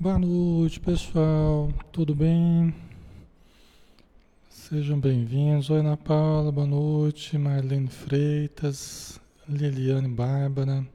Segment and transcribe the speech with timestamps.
[0.00, 1.68] Boa noite, pessoal.
[1.92, 2.74] Tudo bem?
[4.48, 5.68] Sejam bem-vindos.
[5.68, 7.36] Oi, Ana Paula, boa noite.
[7.36, 10.86] Marlene Freitas, Liliane Bárbara,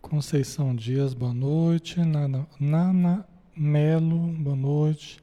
[0.00, 2.00] Conceição Dias, boa noite.
[2.00, 5.22] Nana, Nana Melo, boa noite.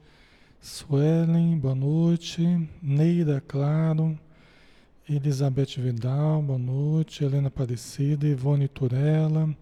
[0.60, 2.42] Suelen, boa noite.
[2.80, 4.16] Neida Claro,
[5.10, 7.24] Elizabeth Vidal, boa noite.
[7.24, 9.52] Helena Aparecida, Ivone Turella.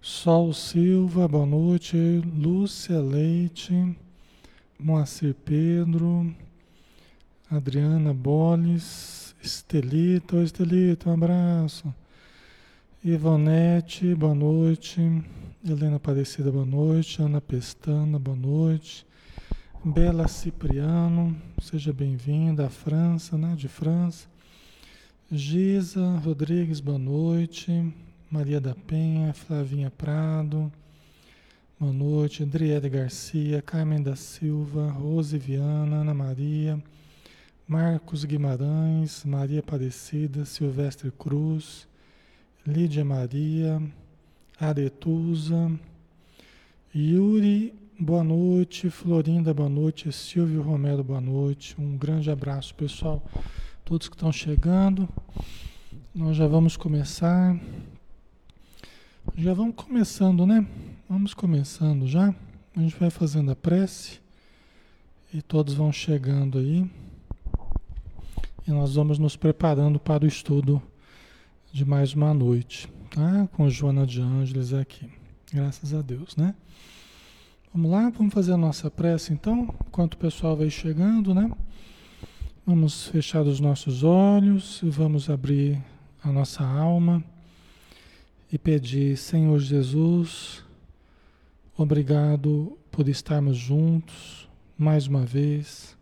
[0.00, 1.96] Sol Silva, boa noite.
[2.36, 3.96] Lúcia Leite,
[4.78, 6.34] Moacir Pedro,
[7.50, 11.94] Adriana Boles, Estelita, Estelita, um abraço.
[13.02, 15.00] Ivonete, boa noite.
[15.64, 17.20] Helena Aparecida, boa noite.
[17.22, 19.06] Ana Pestana, boa noite.
[19.84, 22.66] Bela Cipriano, seja bem-vinda.
[22.66, 23.54] A França, né?
[23.56, 24.28] De França.
[25.30, 27.92] Giza Rodrigues, boa noite.
[28.28, 30.70] Maria da Penha, Flavinha Prado,
[31.78, 36.82] boa noite, Adriele Garcia, Carmen da Silva, Rose Viana, Ana Maria,
[37.68, 41.86] Marcos Guimarães, Maria Aparecida, Silvestre Cruz,
[42.66, 43.80] Lídia Maria,
[44.58, 45.70] Aretusa,
[46.92, 53.24] Yuri, boa noite, Florinda, boa noite, Silvio Romero, boa noite, um grande abraço pessoal,
[53.84, 55.08] todos que estão chegando,
[56.12, 57.56] nós já vamos começar.
[59.38, 60.66] Já vamos começando, né?
[61.06, 62.34] Vamos começando já.
[62.74, 64.18] A gente vai fazendo a prece
[65.32, 66.90] e todos vão chegando aí.
[68.66, 70.80] E nós vamos nos preparando para o estudo
[71.70, 73.46] de mais uma noite, tá?
[73.52, 75.06] Com Joana de Ângeles aqui.
[75.52, 76.54] Graças a Deus, né?
[77.74, 81.52] Vamos lá, vamos fazer a nossa prece então, enquanto o pessoal vai chegando, né?
[82.64, 85.78] Vamos fechar os nossos olhos e vamos abrir
[86.24, 87.22] a nossa alma
[88.52, 90.64] e pedir, Senhor Jesus,
[91.76, 94.48] obrigado por estarmos juntos
[94.78, 95.96] mais uma vez,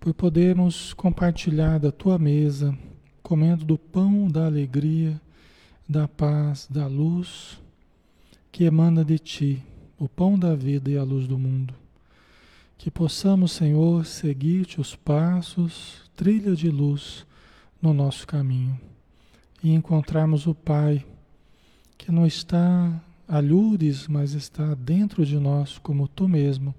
[0.00, 2.76] por podermos compartilhar da tua mesa,
[3.22, 5.20] comendo do pão da alegria,
[5.88, 7.60] da paz, da luz
[8.50, 9.62] que emana de ti,
[9.98, 11.74] o pão da vida e a luz do mundo.
[12.78, 17.26] Que possamos, Senhor, seguir-te os passos, trilha de luz
[17.82, 18.80] no nosso caminho
[19.62, 21.04] e encontrarmos o Pai
[22.06, 26.72] que não está a lures, mas está dentro de nós, como tu mesmo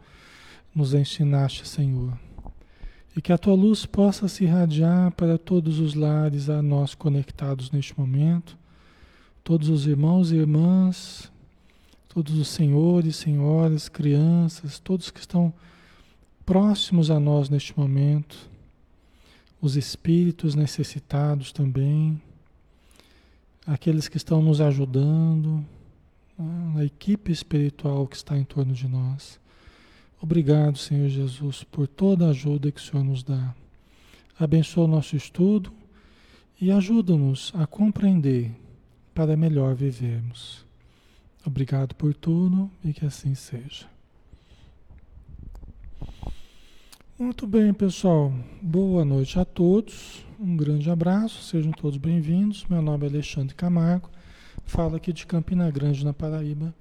[0.74, 2.18] nos ensinaste, Senhor.
[3.14, 7.72] E que a tua luz possa se irradiar para todos os lares a nós conectados
[7.72, 8.58] neste momento,
[9.44, 11.30] todos os irmãos e irmãs,
[12.08, 15.54] todos os senhores, senhoras, crianças, todos que estão
[16.46, 18.50] próximos a nós neste momento,
[19.60, 22.18] os espíritos necessitados também
[23.68, 25.64] aqueles que estão nos ajudando,
[26.78, 29.40] a equipe espiritual que está em torno de nós.
[30.22, 33.54] Obrigado, Senhor Jesus, por toda a ajuda que o Senhor nos dá.
[34.40, 35.72] Abençoa o nosso estudo
[36.60, 38.52] e ajuda-nos a compreender
[39.14, 40.66] para melhor vivermos.
[41.46, 43.97] Obrigado por tudo e que assim seja.
[47.20, 48.32] Muito bem, pessoal.
[48.62, 50.24] Boa noite a todos.
[50.40, 52.64] Um grande abraço, sejam todos bem-vindos.
[52.70, 54.08] Meu nome é Alexandre Camargo,
[54.66, 56.76] falo aqui de Campina Grande, na Paraíba.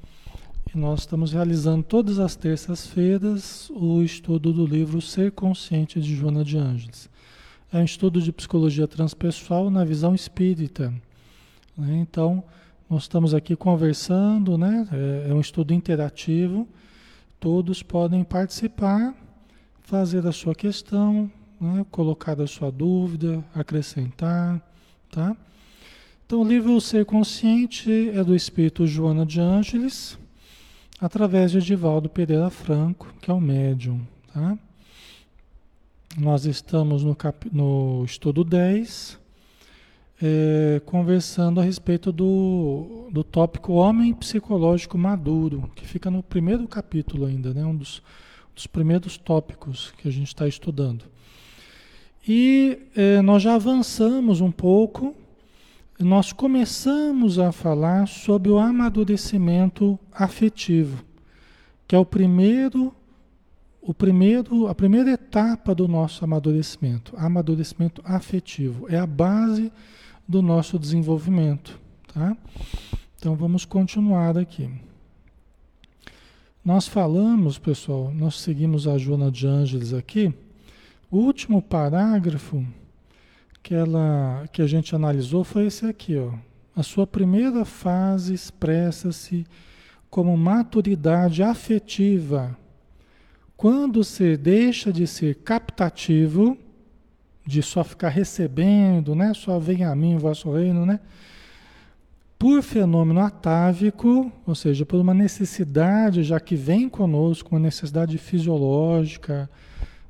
[0.75, 6.45] E nós estamos realizando todas as terças-feiras o estudo do livro Ser Consciente de Joana
[6.45, 7.09] de Ângeles.
[7.73, 10.93] É um estudo de psicologia transpessoal na visão espírita.
[11.75, 11.97] Né?
[11.97, 12.45] Então,
[12.91, 14.87] nós estamos aqui conversando, né?
[14.93, 16.69] é, é um estudo interativo,
[17.41, 19.15] todos podem participar,
[19.87, 21.31] fazer a sua questão,
[21.61, 21.87] né?
[21.93, 24.61] colocar a sua dúvida, acrescentar,
[25.11, 25.35] tá?
[26.27, 30.19] Então, o livro Ser Consciente é do espírito Joana de Ângeles,
[31.01, 34.05] através de Edivaldo Pereira Franco, que é o médium,
[34.35, 34.59] tá?
[36.19, 37.49] Nós estamos no, cap...
[37.53, 39.21] no estudo 10,
[40.21, 47.25] é, conversando a respeito do, do tópico Homem Psicológico Maduro, que fica no primeiro capítulo
[47.25, 47.65] ainda, né?
[47.65, 48.03] Um dos,
[48.57, 51.05] dos primeiros tópicos que a gente está estudando.
[52.27, 55.15] E eh, nós já avançamos um pouco,
[56.01, 61.05] nós começamos a falar sobre o amadurecimento afetivo,
[61.87, 62.93] que é o primeiro,
[63.81, 69.71] o primeiro, a primeira etapa do nosso amadurecimento, amadurecimento afetivo, é a base
[70.27, 71.79] do nosso desenvolvimento,
[72.13, 72.37] tá?
[73.19, 74.69] Então vamos continuar aqui.
[76.67, 80.35] Nós falamos, pessoal, nós seguimos a Joana de Ângeles aqui,
[81.09, 82.67] o último parágrafo
[83.63, 86.17] que, ela, que a gente analisou foi esse aqui.
[86.17, 86.33] Ó.
[86.75, 89.47] A sua primeira fase expressa-se
[90.11, 92.59] como maturidade afetiva.
[93.57, 96.59] Quando você deixa de ser captativo,
[97.47, 99.33] de só ficar recebendo, né?
[99.35, 100.99] Só vem a mim o vosso reino, né?
[102.39, 109.49] Por fenômeno atávico, ou seja, por uma necessidade já que vem conosco, uma necessidade fisiológica,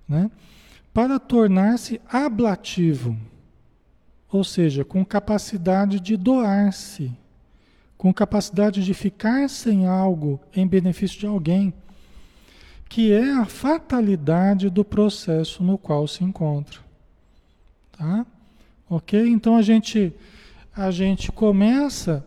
[0.08, 0.30] né?
[0.92, 3.16] Para tornar-se ablativo,
[4.30, 7.12] ou seja, com capacidade de doar-se,
[7.96, 11.72] com capacidade de ficar sem algo em benefício de alguém,
[12.88, 16.80] que é a fatalidade do processo no qual se encontra.
[17.92, 18.26] Tá?
[18.88, 19.28] Ok?
[19.28, 20.12] Então a gente,
[20.76, 22.22] a gente começa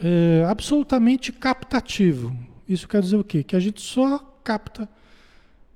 [0.00, 2.34] é, absolutamente captativo.
[2.68, 3.42] Isso quer dizer o quê?
[3.42, 4.88] Que a gente só capta,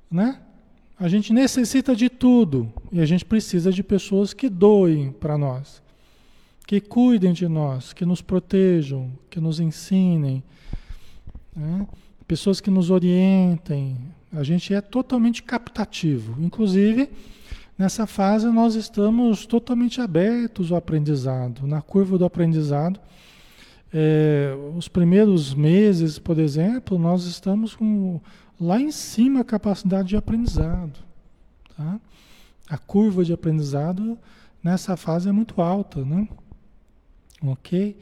[0.09, 0.41] né?
[0.99, 5.83] A gente necessita de tudo e a gente precisa de pessoas que doem para nós,
[6.65, 10.45] que cuidem de nós, que nos protejam, que nos ensinem,
[11.57, 11.89] né?
[12.29, 13.99] pessoas que nos orientem.
[14.33, 16.41] A gente é totalmente captativo.
[16.41, 17.11] Inclusive,
[17.83, 23.01] nessa fase nós estamos totalmente abertos ao aprendizado, na curva do aprendizado.
[23.93, 28.21] É, os primeiros meses, por exemplo, nós estamos com
[28.61, 31.01] lá em cima a capacidade de aprendizado.
[31.77, 32.01] Tá?
[32.71, 34.17] A curva de aprendizado
[34.63, 36.29] nessa fase é muito alta, né?
[37.45, 37.97] Ok?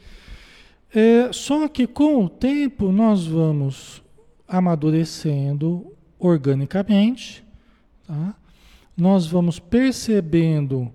[0.93, 4.03] É, só que com o tempo nós vamos
[4.47, 7.43] amadurecendo organicamente,
[8.05, 8.35] tá?
[8.95, 10.91] Nós vamos percebendo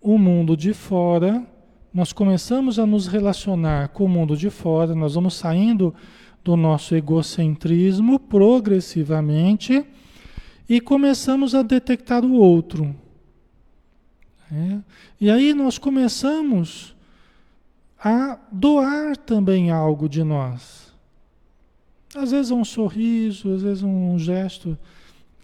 [0.00, 1.46] o mundo de fora,
[1.92, 5.94] nós começamos a nos relacionar com o mundo de fora, nós vamos saindo
[6.44, 9.84] do nosso egocentrismo progressivamente
[10.68, 12.94] e começamos a detectar o outro.
[14.50, 14.78] É?
[15.20, 16.94] E aí nós começamos
[17.98, 20.92] a doar também algo de nós.
[22.14, 24.78] Às vezes um sorriso, às vezes um gesto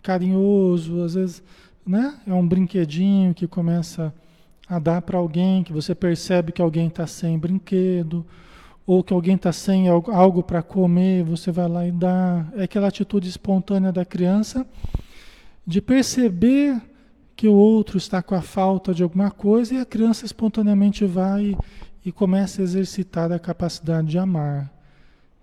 [0.03, 1.43] carinhoso, às vezes
[1.87, 4.13] né, é um brinquedinho que começa
[4.69, 8.25] a dar para alguém, que você percebe que alguém está sem brinquedo
[8.87, 12.47] ou que alguém está sem algo para comer, você vai lá e dá.
[12.55, 14.67] É aquela atitude espontânea da criança
[15.67, 16.81] de perceber
[17.37, 21.57] que o outro está com a falta de alguma coisa e a criança espontaneamente vai
[22.05, 24.71] e começa a exercitar a capacidade de amar.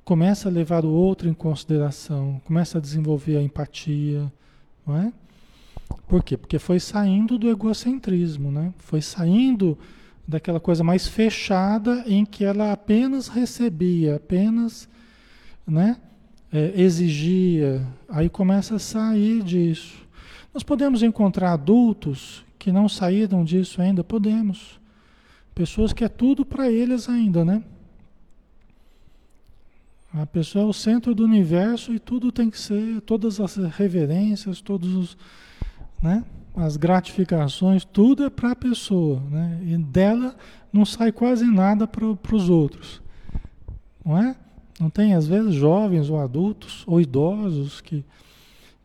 [0.05, 4.31] Começa a levar o outro em consideração, começa a desenvolver a empatia,
[4.85, 5.11] não é?
[6.07, 6.37] Por quê?
[6.37, 8.73] Porque foi saindo do egocentrismo, né?
[8.77, 9.77] Foi saindo
[10.27, 14.87] daquela coisa mais fechada em que ela apenas recebia, apenas
[15.67, 15.97] né,
[16.51, 17.85] é, exigia.
[18.07, 19.97] Aí começa a sair disso.
[20.53, 24.03] Nós podemos encontrar adultos que não saíram disso ainda?
[24.03, 24.79] Podemos.
[25.55, 27.63] Pessoas que é tudo para eles ainda, né?
[30.13, 34.59] A pessoa é o centro do universo e tudo tem que ser, todas as reverências,
[34.59, 35.17] todos os,
[36.01, 36.23] né?
[36.55, 39.59] as gratificações, tudo é para a pessoa, né?
[39.63, 40.35] E dela
[40.71, 43.01] não sai quase nada para os outros,
[44.05, 44.35] não é?
[44.79, 48.03] Não tem, às vezes, jovens ou adultos ou idosos que,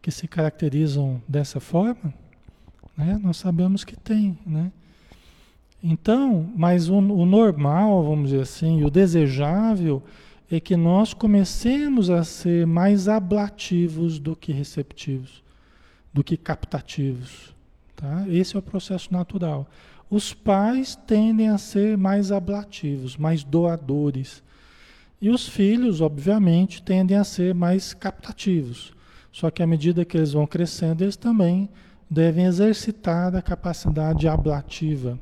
[0.01, 2.15] que se caracterizam dessa forma,
[2.97, 3.19] né?
[3.23, 4.71] Nós sabemos que tem, né?
[5.83, 10.03] Então, mas o, o normal, vamos dizer assim, o desejável
[10.51, 15.43] é que nós comecemos a ser mais ablativos do que receptivos,
[16.17, 17.55] do que captativos,
[17.97, 18.27] Tá?
[18.29, 19.67] Esse é o processo natural.
[20.11, 24.43] Os pais tendem a ser mais ablativos, mais doadores.
[25.21, 28.93] E os filhos, obviamente, tendem a ser mais captativos.
[29.33, 31.69] Só que à medida que eles vão crescendo, eles também
[32.09, 35.19] devem exercitar a capacidade ablativa,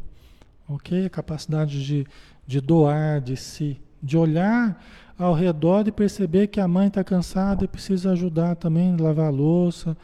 [0.69, 1.07] ok?
[1.07, 2.07] A capacidade de,
[2.47, 4.85] de doar de si, de olhar
[5.17, 9.31] ao redor e perceber que a mãe está cansada e precisa ajudar também lavar a
[9.31, 9.97] louça,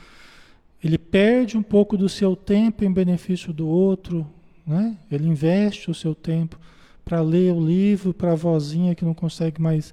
[0.83, 4.27] ele perde um pouco do seu tempo em benefício do outro,
[4.67, 4.97] né?
[5.11, 6.59] Ele investe o seu tempo
[7.05, 9.93] para ler o livro para a vozinha que não consegue mais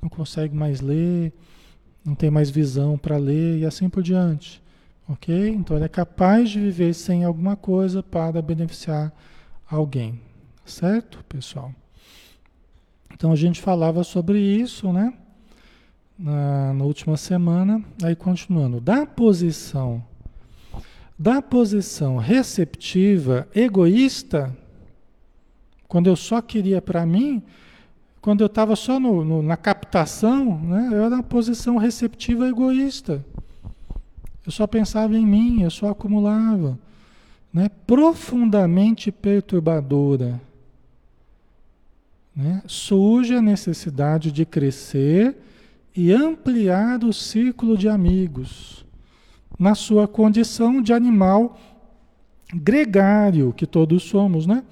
[0.00, 1.32] não consegue mais ler,
[2.04, 4.60] não tem mais visão para ler e assim por diante.
[5.08, 5.48] OK?
[5.50, 9.12] Então ele é capaz de viver sem alguma coisa para beneficiar
[9.70, 10.20] alguém.
[10.64, 11.72] Certo, pessoal?
[13.12, 15.12] Então a gente falava sobre isso, né?
[16.18, 20.04] Na, na última semana, aí continuando, da posição
[21.22, 24.52] da posição receptiva, egoísta,
[25.86, 27.40] quando eu só queria para mim,
[28.20, 33.24] quando eu estava só no, no, na captação, né, eu era uma posição receptiva egoísta.
[34.44, 36.76] Eu só pensava em mim, eu só acumulava.
[37.54, 40.40] Né, profundamente perturbadora.
[42.34, 45.36] Né, surge a necessidade de crescer
[45.94, 48.81] e ampliar o círculo de amigos,
[49.58, 51.58] na sua condição de animal
[52.54, 54.62] gregário que todos somos, né?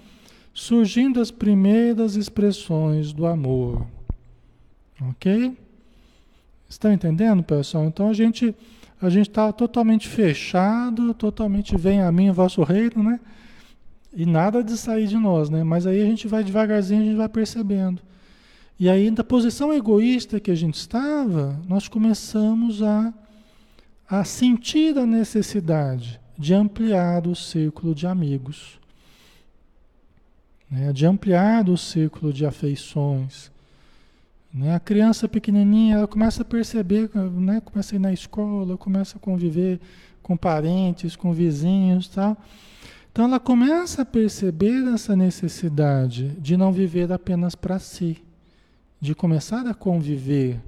[0.52, 3.86] Surgindo as primeiras expressões do amor.
[5.10, 5.56] Ok?
[6.68, 7.84] Estão entendendo, pessoal?
[7.84, 8.54] Então a gente
[9.02, 13.18] a gente está totalmente fechado, totalmente vem a mim, vosso reino, né?
[14.14, 15.64] E nada de sair de nós, né?
[15.64, 18.02] Mas aí a gente vai devagarzinho, a gente vai percebendo.
[18.78, 23.12] E aí, da posição egoísta que a gente estava, nós começamos a,
[24.10, 28.80] a sentir a necessidade de ampliar o círculo de amigos,
[30.68, 30.92] né?
[30.92, 33.52] de ampliar o círculo de afeições.
[34.52, 34.74] Né?
[34.74, 37.60] A criança pequenininha, ela começa a perceber, né?
[37.60, 39.78] começa a ir na escola, começa a conviver
[40.24, 42.36] com parentes, com vizinhos tal.
[43.12, 48.18] Então ela começa a perceber essa necessidade de não viver apenas para si,
[49.00, 50.60] de começar a conviver,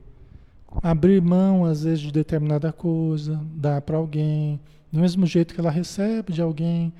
[0.82, 4.60] abrir mão às vezes de determinada coisa, dar para alguém,
[4.90, 6.92] do mesmo jeito que ela recebe de alguém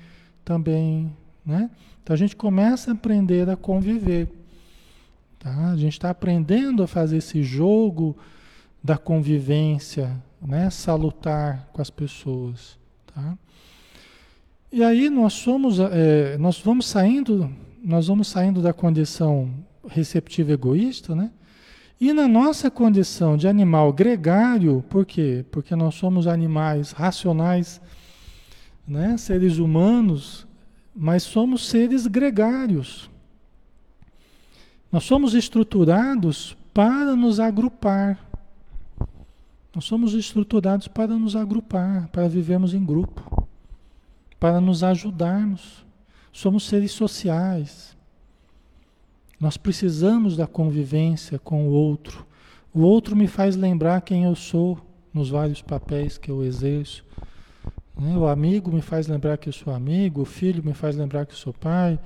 [0.43, 1.15] também,
[1.45, 1.69] né?
[2.03, 4.27] Então a gente começa a aprender a conviver,
[5.39, 5.71] tá?
[5.71, 8.17] A gente está aprendendo a fazer esse jogo
[8.83, 10.69] da convivência, né?
[10.69, 12.77] Salutar com as pessoas,
[13.13, 13.37] tá?
[14.71, 17.49] E aí nós somos, é, nós vamos saindo,
[17.83, 19.53] nós vamos saindo da condição
[19.87, 21.31] receptiva egoísta, né?
[22.03, 25.45] E na nossa condição de animal gregário, por quê?
[25.49, 27.79] Porque nós somos animais racionais,
[28.85, 29.15] né?
[29.15, 30.45] seres humanos,
[30.93, 33.09] mas somos seres gregários.
[34.91, 38.19] Nós somos estruturados para nos agrupar.
[39.73, 43.47] Nós somos estruturados para nos agrupar, para vivermos em grupo,
[44.41, 45.85] para nos ajudarmos.
[46.33, 47.92] Somos seres sociais.
[49.43, 52.25] Nós precisamos da convivência com o outro.
[52.73, 54.79] O outro me faz lembrar quem eu sou
[55.13, 57.03] nos vários papéis que eu exerço.
[57.99, 58.15] Né?
[58.15, 61.33] O amigo me faz lembrar que eu sou amigo, o filho me faz lembrar que
[61.33, 61.99] eu sou pai,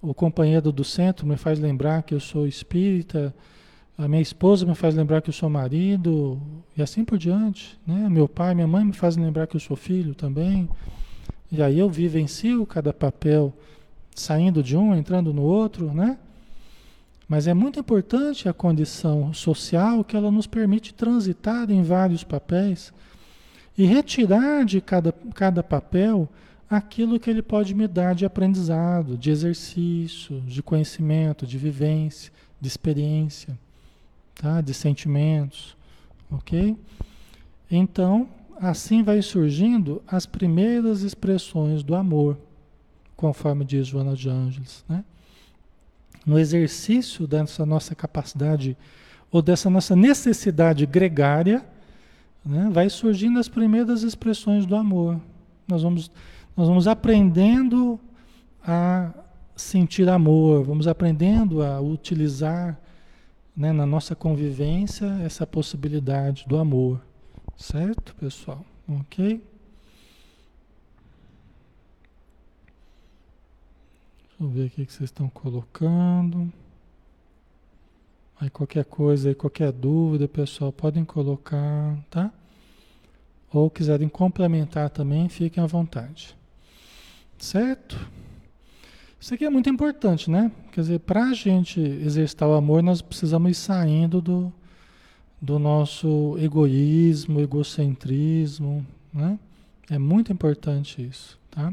[0.00, 3.34] o companheiro do centro me faz lembrar que eu sou espírita,
[3.98, 6.40] a minha esposa me faz lembrar que eu sou marido,
[6.74, 7.78] e assim por diante.
[7.86, 8.08] Né?
[8.08, 10.70] Meu pai, minha mãe me fazem lembrar que eu sou filho também.
[11.52, 13.52] E aí eu vivencio cada papel
[14.14, 16.16] saindo de um, entrando no outro, né?
[17.28, 22.92] Mas é muito importante a condição social que ela nos permite transitar em vários papéis
[23.76, 26.28] e retirar de cada, cada papel
[26.70, 32.68] aquilo que ele pode me dar de aprendizado, de exercício, de conhecimento, de vivência, de
[32.68, 33.58] experiência,
[34.34, 34.60] tá?
[34.60, 35.76] de sentimentos.
[36.30, 36.76] Ok?
[37.70, 42.38] Então, assim vai surgindo as primeiras expressões do amor,
[43.16, 45.04] conforme diz Joana de Ângeles, né?
[46.26, 48.76] No exercício dessa nossa capacidade
[49.30, 51.64] ou dessa nossa necessidade gregária,
[52.44, 55.20] né, vai surgindo as primeiras expressões do amor.
[55.68, 56.10] Nós vamos,
[56.56, 57.98] nós vamos aprendendo
[58.66, 59.12] a
[59.54, 62.78] sentir amor, vamos aprendendo a utilizar
[63.56, 67.00] né, na nossa convivência essa possibilidade do amor.
[67.56, 68.64] Certo, pessoal?
[68.88, 69.40] Ok?
[74.38, 76.52] Deixa eu ver aqui que vocês estão colocando.
[78.38, 82.30] Aí qualquer coisa, aí qualquer dúvida, pessoal, podem colocar, tá?
[83.50, 86.36] Ou quiserem complementar também, fiquem à vontade.
[87.38, 87.98] Certo?
[89.18, 90.52] Isso aqui é muito importante, né?
[90.70, 94.52] Quer dizer, para a gente exercitar o amor, nós precisamos ir saindo do,
[95.40, 99.38] do nosso egoísmo, egocentrismo, né?
[99.88, 101.72] É muito importante isso, tá?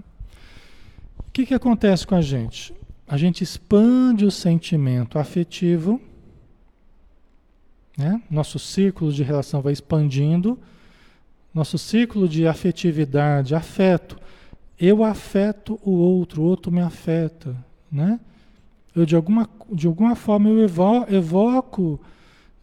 [1.33, 2.71] O que, que acontece com a gente?
[3.07, 5.99] A gente expande o sentimento afetivo,
[7.97, 8.21] né?
[8.29, 10.59] nosso círculo de relação vai expandindo,
[11.51, 14.15] nosso círculo de afetividade, afeto.
[14.79, 17.57] Eu afeto o outro, o outro me afeta,
[17.91, 18.19] né?
[18.95, 21.99] Eu de alguma, de alguma forma eu evo, evoco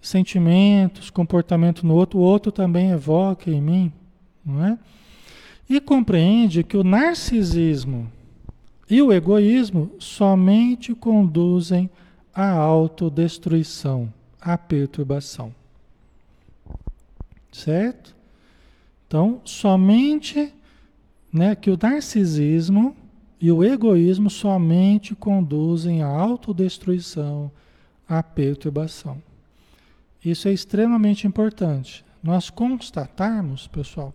[0.00, 3.92] sentimentos, comportamento no outro, o outro também evoca em mim,
[4.46, 4.78] não é?
[5.68, 8.08] E compreende que o narcisismo
[8.90, 11.88] e o egoísmo somente conduzem
[12.34, 15.54] à autodestruição, à perturbação.
[17.52, 18.16] Certo?
[19.06, 20.52] Então, somente
[21.32, 22.96] né, que o narcisismo
[23.40, 27.50] e o egoísmo somente conduzem à autodestruição,
[28.08, 29.22] à perturbação.
[30.24, 32.04] Isso é extremamente importante.
[32.22, 34.12] Nós constatarmos, pessoal,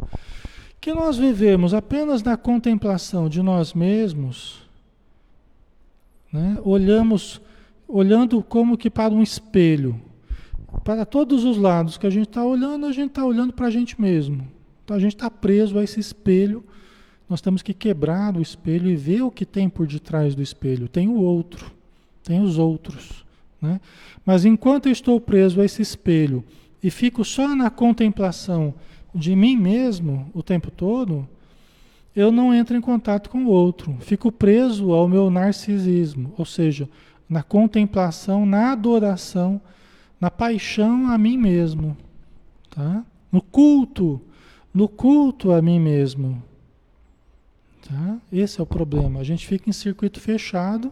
[0.79, 4.64] que nós vivemos apenas na contemplação de nós mesmos
[6.35, 6.57] né?
[6.63, 7.41] Olhamos,
[7.87, 9.99] olhando como que para um espelho.
[10.83, 13.71] para todos os lados que a gente está olhando, a gente está olhando para a
[13.71, 14.45] gente mesmo.
[14.83, 16.63] Então a gente está preso a esse espelho.
[17.29, 20.89] Nós temos que quebrar o espelho e ver o que tem por detrás do espelho.
[20.89, 21.71] Tem o outro,
[22.23, 23.25] tem os outros.
[23.61, 23.79] Né?
[24.25, 26.43] Mas enquanto eu estou preso a esse espelho
[26.83, 28.73] e fico só na contemplação
[29.13, 31.27] de mim mesmo o tempo todo,
[32.15, 33.97] eu não entro em contato com o outro.
[33.99, 36.89] Fico preso ao meu narcisismo, ou seja,
[37.27, 39.59] na contemplação, na adoração,
[40.19, 41.97] na paixão a mim mesmo,
[42.69, 43.03] tá?
[43.31, 44.21] No culto,
[44.73, 46.41] no culto a mim mesmo.
[47.87, 48.17] Tá?
[48.31, 49.19] Esse é o problema.
[49.19, 50.91] A gente fica em circuito fechado.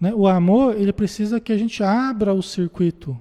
[0.00, 0.12] Né?
[0.14, 3.18] O amor, ele precisa que a gente abra o circuito.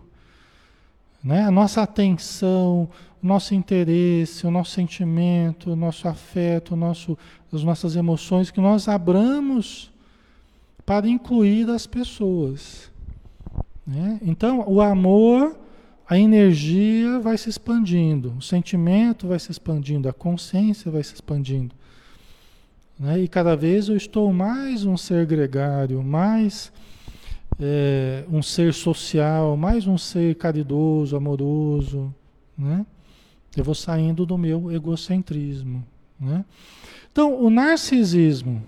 [1.23, 1.43] Né?
[1.43, 2.89] A nossa atenção,
[3.21, 7.17] o nosso interesse, o nosso sentimento, o nosso afeto, o nosso,
[7.51, 9.91] as nossas emoções, que nós abramos
[10.85, 12.89] para incluir as pessoas.
[13.85, 14.19] Né?
[14.23, 15.57] Então, o amor,
[16.09, 21.75] a energia vai se expandindo, o sentimento vai se expandindo, a consciência vai se expandindo.
[22.99, 23.19] Né?
[23.21, 26.71] E cada vez eu estou mais um ser gregário, mais
[27.59, 32.13] é, um ser social, mais um ser caridoso, amoroso.
[32.57, 32.85] Né?
[33.55, 35.83] Eu vou saindo do meu egocentrismo.
[36.19, 36.45] Né?
[37.11, 38.63] Então, o narcisismo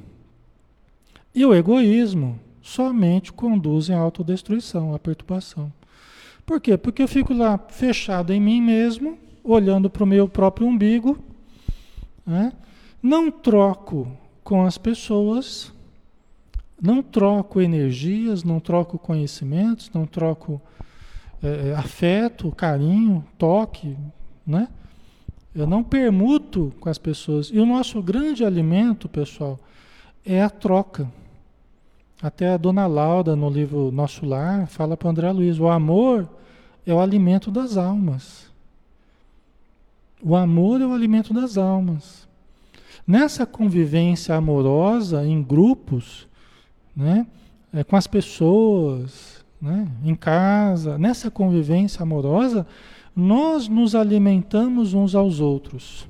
[1.34, 5.72] e o egoísmo somente conduzem à autodestruição, à perturbação.
[6.46, 6.78] Por quê?
[6.78, 11.18] Porque eu fico lá fechado em mim mesmo, olhando para o meu próprio umbigo,
[12.26, 12.52] né?
[13.02, 14.08] não troco
[14.44, 15.71] com as pessoas,
[16.82, 20.60] não troco energias, não troco conhecimentos, não troco
[21.44, 23.96] é, afeto, carinho, toque,
[24.46, 24.68] né?
[25.54, 27.48] Eu não permuto com as pessoas.
[27.48, 29.60] E o nosso grande alimento, pessoal,
[30.26, 31.08] é a troca.
[32.22, 36.28] Até a dona Laura, no livro Nosso Lar, fala para André Luiz: o amor
[36.86, 38.50] é o alimento das almas.
[40.24, 42.28] O amor é o alimento das almas.
[43.06, 46.28] Nessa convivência amorosa em grupos,
[47.02, 47.26] né,
[47.74, 52.66] é, com as pessoas, né, em casa, nessa convivência amorosa,
[53.16, 56.08] nós nos alimentamos uns aos outros.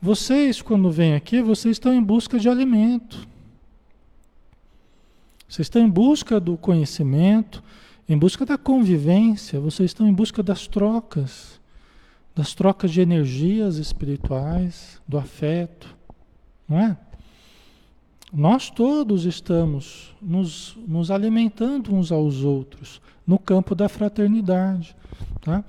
[0.00, 3.28] Vocês, quando vêm aqui, vocês estão em busca de alimento.
[5.48, 7.62] Vocês estão em busca do conhecimento,
[8.08, 11.60] em busca da convivência, vocês estão em busca das trocas,
[12.34, 15.94] das trocas de energias espirituais, do afeto,
[16.68, 16.96] não é?
[18.36, 24.96] Nós todos estamos nos, nos alimentando uns aos outros no campo da fraternidade.
[25.40, 25.64] Tá?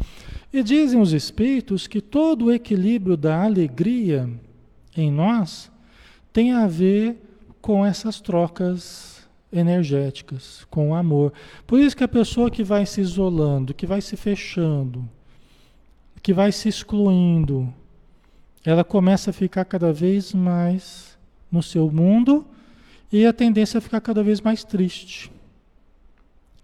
[0.52, 4.28] E dizem os Espíritos que todo o equilíbrio da alegria
[4.98, 5.72] em nós
[6.34, 7.22] tem a ver
[7.62, 11.34] com essas trocas energéticas, com o amor.
[11.68, 15.08] Por isso que a pessoa que vai se isolando, que vai se fechando,
[16.20, 17.72] que vai se excluindo,
[18.66, 21.16] ela começa a ficar cada vez mais
[21.52, 22.44] no seu mundo
[23.16, 25.32] e a tendência é ficar cada vez mais triste,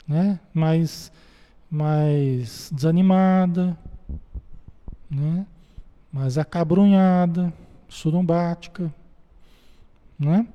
[0.05, 0.37] né?
[0.53, 1.09] mais,
[1.69, 3.77] mais desanimada,
[5.09, 5.45] né?
[6.11, 7.53] mais acabrunhada,
[7.87, 8.93] surumbática,
[10.19, 10.45] né?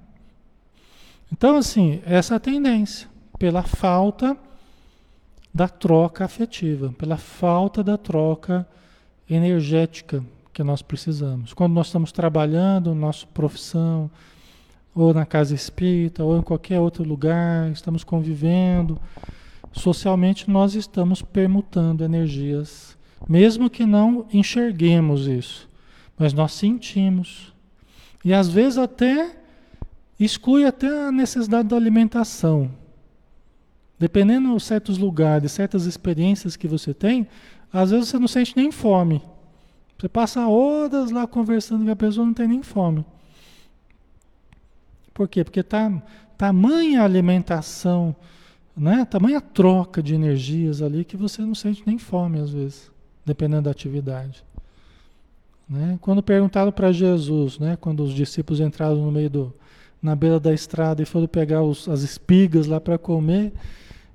[1.33, 4.37] Então, assim, essa é tendência, pela falta
[5.53, 8.69] da troca afetiva, pela falta da troca
[9.31, 11.55] energética que nós precisamos.
[11.55, 14.11] Quando nós estamos trabalhando, nossa profissão,
[14.97, 18.99] ou na casa espírita, ou em qualquer outro lugar, estamos convivendo,
[19.71, 22.97] socialmente nós estamos permutando energias,
[23.29, 25.69] mesmo que não enxerguemos isso,
[26.19, 27.53] mas nós sentimos.
[28.25, 29.37] E às vezes até
[30.19, 32.71] exclui até a necessidade da alimentação.
[33.99, 37.29] Dependendo de certos lugares, certas experiências que você tem,
[37.71, 39.23] às vezes você não sente nem fome.
[39.99, 43.05] Você passa horas lá conversando com a pessoa não tem nem fome.
[45.17, 45.43] Por quê?
[45.43, 45.91] Porque tá
[46.37, 48.15] tamanha alimentação,
[48.77, 49.03] né?
[49.07, 52.91] Tamanha troca de energias ali que você não sente nem fome às vezes,
[53.25, 54.45] dependendo da atividade.
[55.67, 55.99] Né?
[56.03, 57.79] Quando perguntaram para Jesus, né?
[57.81, 59.55] Quando os discípulos entraram no meio do,
[60.03, 63.55] na beira da estrada e foram pegar os, as espigas lá para comer.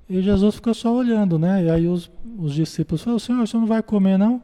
[0.08, 1.64] E Jesus ficou só olhando, né?
[1.64, 4.40] E aí os, os discípulos falaram, Senhor, você não vai comer não?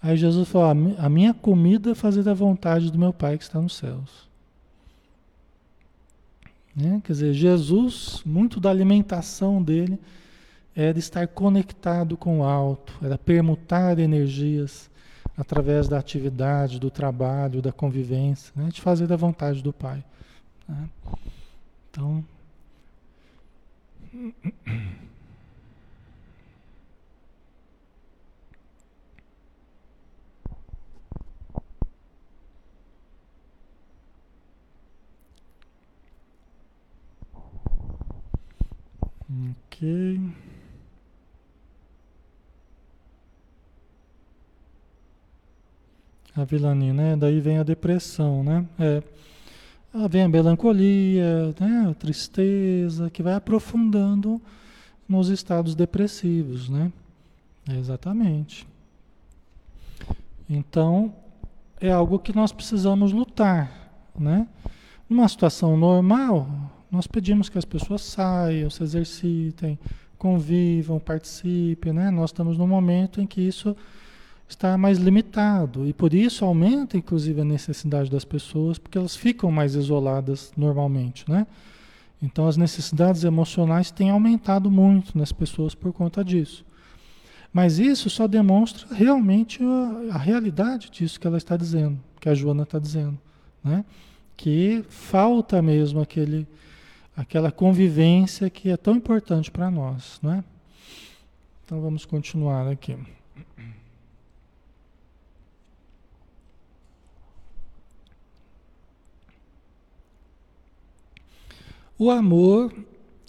[0.00, 3.60] Aí Jesus falou, a minha comida é fazer a vontade do meu Pai que está
[3.60, 4.27] nos céus.
[6.78, 7.00] Né?
[7.02, 9.98] Quer dizer, Jesus, muito da alimentação dele
[10.76, 14.88] era estar conectado com o alto, era permutar energias
[15.36, 18.68] através da atividade, do trabalho, da convivência, né?
[18.72, 20.04] de fazer a vontade do Pai.
[20.68, 20.88] Né?
[21.90, 22.24] Então.
[39.30, 40.20] Ok.
[46.34, 47.16] A vilania, né?
[47.16, 48.66] Daí vem a depressão, né?
[48.78, 49.02] É.
[50.08, 51.88] Vem a melancolia, né?
[51.90, 54.40] a tristeza, que vai aprofundando
[55.08, 56.92] nos estados depressivos, né?
[57.66, 58.66] exatamente.
[60.48, 61.12] Então,
[61.80, 64.46] é algo que nós precisamos lutar, né?
[65.08, 66.46] Numa situação normal,
[66.90, 69.78] nós pedimos que as pessoas saiam, se exercitem,
[70.16, 72.10] convivam, participem, né?
[72.10, 73.76] Nós estamos num momento em que isso
[74.48, 79.50] está mais limitado e por isso aumenta inclusive a necessidade das pessoas, porque elas ficam
[79.50, 81.46] mais isoladas normalmente, né?
[82.20, 86.64] Então as necessidades emocionais têm aumentado muito nas pessoas por conta disso.
[87.52, 92.34] Mas isso só demonstra realmente a, a realidade disso que ela está dizendo, que a
[92.34, 93.18] Joana está dizendo,
[93.62, 93.84] né?
[94.36, 96.46] Que falta mesmo aquele,
[97.18, 100.44] aquela convivência que é tão importante para nós, né?
[101.64, 102.96] Então vamos continuar aqui.
[111.98, 112.72] O amor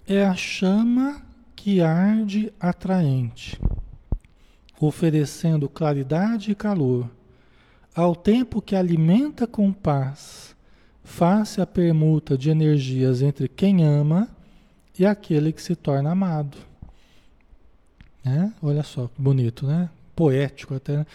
[0.07, 1.25] é a chama
[1.55, 3.59] que arde atraente,
[4.79, 7.09] oferecendo claridade e calor,
[7.95, 10.55] ao tempo que alimenta com paz,
[11.09, 14.29] face a permuta de energias entre quem ama
[14.97, 16.55] e aquele que se torna amado.
[18.23, 18.53] Né?
[18.61, 19.89] Olha só que bonito, né?
[20.15, 20.97] Poético até.
[20.97, 21.05] Né?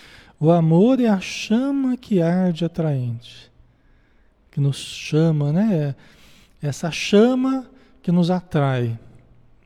[0.41, 3.51] O amor é a chama que arde atraente,
[4.51, 5.95] que nos chama, né?
[6.61, 7.65] essa chama
[8.03, 8.99] que nos atrai,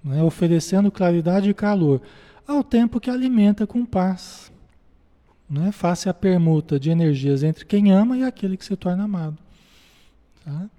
[0.05, 0.23] né?
[0.23, 2.03] oferecendo claridade e calor,
[2.47, 4.53] ao tempo que alimenta com paz.
[5.49, 5.73] Né?
[5.73, 9.47] Face a permuta de energias entre quem ama e aquele que se torna amado.
[10.48, 10.70] Tá?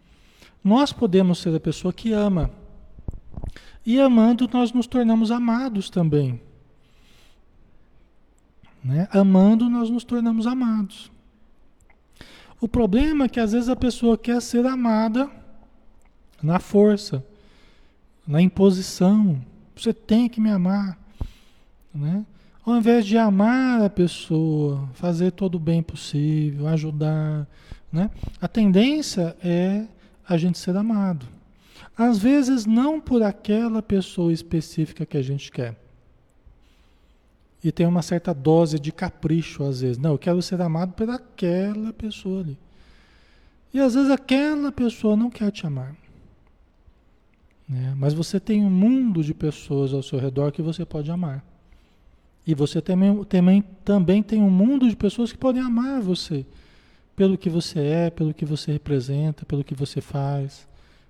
[0.63, 2.49] Nós podemos ser a pessoa que ama.
[3.85, 6.41] E amando, nós nos tornamos amados também.
[8.83, 9.07] Né?
[9.11, 11.11] Amando, nós nos tornamos amados.
[12.59, 15.29] O problema é que às vezes a pessoa quer ser amada
[16.41, 17.23] na força,
[18.27, 19.39] na imposição.
[19.75, 20.97] Você tem que me amar,
[21.93, 22.25] né?
[22.65, 27.47] Ao invés de amar a pessoa, fazer todo o bem possível, ajudar,
[27.91, 28.09] né?
[28.41, 29.85] A tendência é
[30.27, 31.25] a gente ser amado.
[31.97, 35.75] Às vezes não por aquela pessoa específica que a gente quer.
[37.63, 39.97] E tem uma certa dose de capricho às vezes.
[39.97, 42.57] Não, eu quero ser amado por aquela pessoa ali.
[43.73, 45.95] E às vezes aquela pessoa não quer te amar.
[47.67, 47.93] Né?
[47.97, 51.43] Mas você tem um mundo de pessoas ao seu redor que você pode amar.
[52.47, 56.45] E você também, também, também tem um mundo de pessoas que podem amar você.
[57.19, 60.65] Pelo que você é, pelo que você representa, pelo que você faz,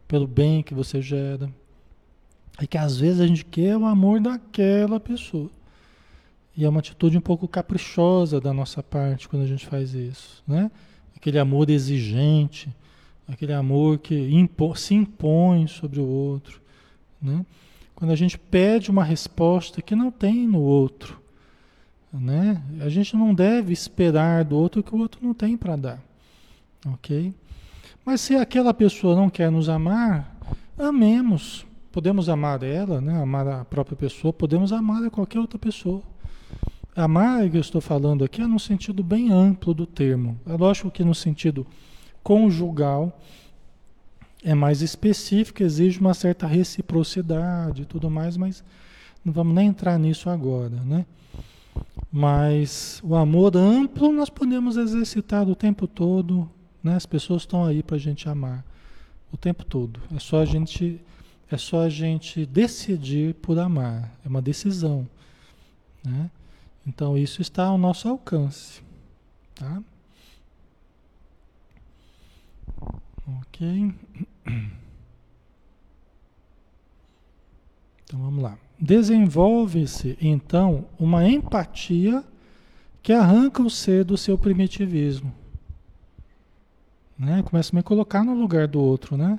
[0.07, 1.47] pelo bem que você gera.
[2.59, 5.51] É que às vezes a gente quer o amor daquela pessoa.
[6.57, 10.41] E é uma atitude um pouco caprichosa da nossa parte quando a gente faz isso,
[10.47, 10.71] né?
[11.15, 12.75] Aquele amor exigente,
[13.27, 16.59] aquele amor que impo se impõe sobre o outro.
[17.21, 17.45] Né?
[17.93, 21.21] Quando a gente pede uma resposta que não tem no outro,
[22.11, 22.61] né?
[22.81, 25.99] a gente não deve esperar do outro que o outro não tem para dar.
[26.87, 27.33] Ok?
[28.05, 30.35] Mas se aquela pessoa não quer nos amar,
[30.77, 31.65] amemos.
[31.91, 33.21] Podemos amar ela, né?
[33.21, 36.01] amar a própria pessoa, podemos amar a qualquer outra pessoa.
[36.95, 40.39] Amar, que eu estou falando aqui, é no sentido bem amplo do termo.
[40.45, 41.65] É lógico que no sentido
[42.23, 43.17] conjugal
[44.43, 48.63] é mais específica, exige uma certa reciprocidade e tudo mais, mas
[49.23, 51.05] não vamos nem entrar nisso agora, né?
[52.11, 56.49] Mas o amor amplo nós podemos exercitar o tempo todo,
[56.83, 56.95] né?
[56.95, 58.65] As pessoas estão aí para a gente amar
[59.31, 59.99] o tempo todo.
[60.15, 60.99] É só a gente
[61.51, 65.07] é só a gente decidir por amar, é uma decisão,
[66.03, 66.29] né?
[66.85, 68.81] Então isso está ao nosso alcance,
[69.55, 69.81] tá?
[73.39, 73.93] Ok.
[78.05, 78.57] Então vamos lá.
[78.79, 82.23] Desenvolve-se então uma empatia
[83.03, 85.33] que arranca o ser do seu primitivismo.
[87.17, 87.43] Né?
[87.43, 89.37] Começa a me colocar no lugar do outro, né?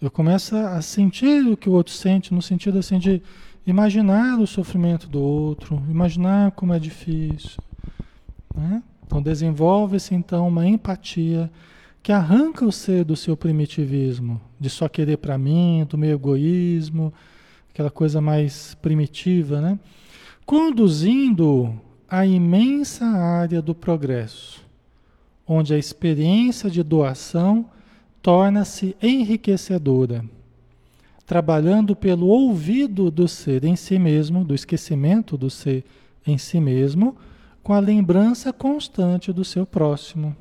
[0.00, 3.20] Eu começo a sentir o que o outro sente, no sentido assim de
[3.66, 7.60] imaginar o sofrimento do outro, imaginar como é difícil.
[8.54, 8.82] Né?
[9.04, 11.50] Então desenvolve-se então uma empatia
[12.02, 17.12] que arranca o ser do seu primitivismo, de só querer para mim, do meu egoísmo,
[17.70, 19.78] aquela coisa mais primitiva, né?
[20.44, 21.78] Conduzindo
[22.08, 24.64] a imensa área do progresso,
[25.46, 27.66] onde a experiência de doação
[28.22, 30.24] torna-se enriquecedora,
[31.26, 35.84] trabalhando pelo ouvido do ser em si mesmo, do esquecimento do ser
[36.26, 37.16] em si mesmo,
[37.62, 40.34] com a lembrança constante do seu próximo.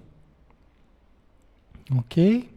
[1.92, 2.50] Ok?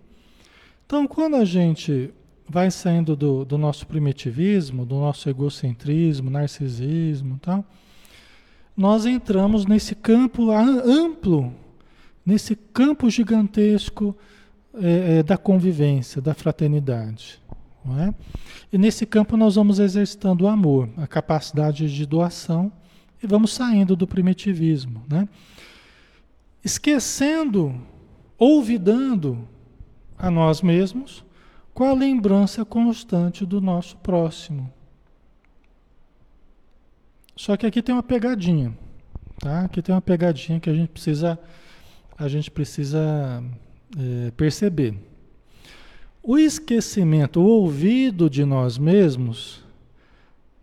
[0.87, 2.12] Então, quando a gente
[2.50, 7.64] vai saindo do, do nosso primitivismo, do nosso egocentrismo, narcisismo tal,
[8.76, 11.54] nós entramos nesse campo amplo,
[12.26, 14.16] nesse campo gigantesco
[14.74, 17.40] é, é, da convivência, da fraternidade.
[18.00, 18.12] É?
[18.72, 22.70] E nesse campo nós vamos exercitando o amor, a capacidade de doação
[23.22, 25.04] e vamos saindo do primitivismo.
[25.08, 25.28] Né?
[26.64, 27.80] Esquecendo,
[28.36, 29.48] olvidando
[30.18, 31.24] a nós mesmos
[31.72, 34.72] com a lembrança constante do nosso próximo.
[37.37, 38.76] Só que aqui tem uma pegadinha,
[39.38, 39.62] tá?
[39.62, 41.38] Aqui tem uma pegadinha que a gente precisa,
[42.18, 43.42] a gente precisa
[43.98, 44.94] é, perceber.
[46.22, 49.64] O esquecimento, o ouvido de nós mesmos,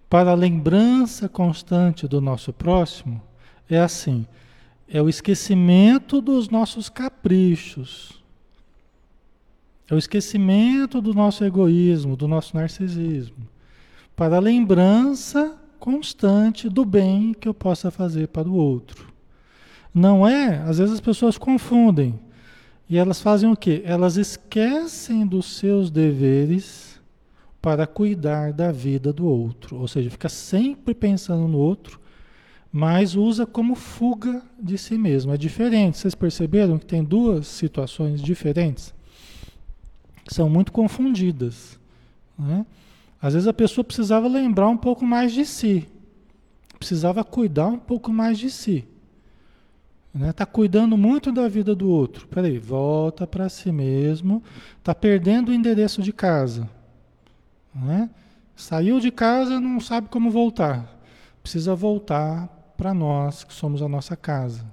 [0.08, 3.22] para a lembrança constante do nosso próximo,
[3.68, 4.26] é assim:
[4.88, 8.17] é o esquecimento dos nossos caprichos,
[9.90, 13.48] é o esquecimento do nosso egoísmo, do nosso narcisismo,
[14.16, 19.14] para a lembrança constante do bem que eu possa fazer para o outro.
[19.94, 20.58] Não é?
[20.64, 22.20] Às vezes as pessoas confundem.
[22.90, 23.82] E elas fazem o quê?
[23.86, 27.02] Elas esquecem dos seus deveres
[27.62, 29.78] para cuidar da vida do outro.
[29.78, 32.00] Ou seja, fica sempre pensando no outro,
[32.72, 35.34] mas usa como fuga de si mesmo.
[35.34, 35.98] É diferente.
[35.98, 38.94] Vocês perceberam que tem duas situações diferentes?
[40.30, 41.80] São muito confundidas.
[42.38, 42.66] Né?
[43.22, 45.88] Às vezes a pessoa precisava lembrar um pouco mais de si,
[46.78, 48.88] precisava cuidar um pouco mais de si.
[50.18, 50.34] Está né?
[50.34, 52.28] Tá cuidando muito da vida do outro.
[52.28, 54.42] Peraí, volta para si mesmo.
[54.80, 56.68] Está perdendo o endereço de casa.
[57.74, 58.10] Né?
[58.56, 60.98] Saiu de casa, não sabe como voltar.
[61.44, 64.66] Precisa voltar para nós, que somos a nossa casa.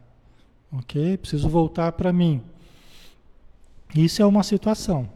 [0.72, 1.18] Ok?
[1.18, 2.40] Preciso voltar para mim.
[3.94, 5.08] Isso é uma situação.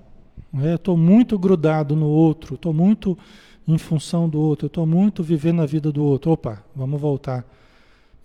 [0.63, 3.19] É, estou muito grudado no outro, estou muito
[3.67, 6.33] em função do outro, estou muito vivendo a vida do outro.
[6.33, 7.45] Opa, vamos voltar.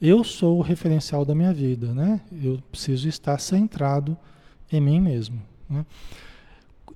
[0.01, 2.21] Eu sou o referencial da minha vida, né?
[2.31, 4.17] Eu preciso estar centrado
[4.71, 5.41] em mim mesmo.
[5.69, 5.85] Né?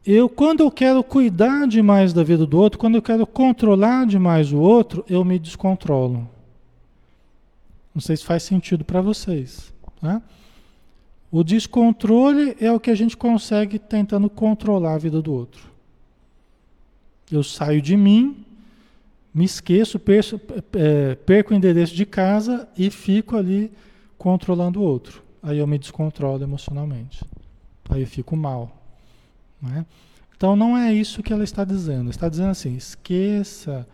[0.06, 4.54] Eu, quando eu quero cuidar demais da vida do outro, quando eu quero controlar demais
[4.54, 6.28] o outro, eu me descontrolo.
[7.94, 9.74] Não sei se faz sentido para vocês.
[10.02, 10.22] Né?
[11.32, 15.70] O descontrole é o que a gente consegue tentando controlar a vida do outro.
[17.30, 18.46] Eu saio de mim,
[19.34, 20.40] me esqueço, perco,
[20.74, 23.72] é, perco o endereço de casa e fico ali
[24.18, 25.22] controlando o outro.
[25.44, 27.24] Aí eu me descontrolo emocionalmente.
[27.90, 28.76] Aí eu fico mal.
[29.62, 29.86] Né?
[30.36, 32.10] Então não é isso que ela está dizendo.
[32.10, 33.88] Está dizendo assim: esqueça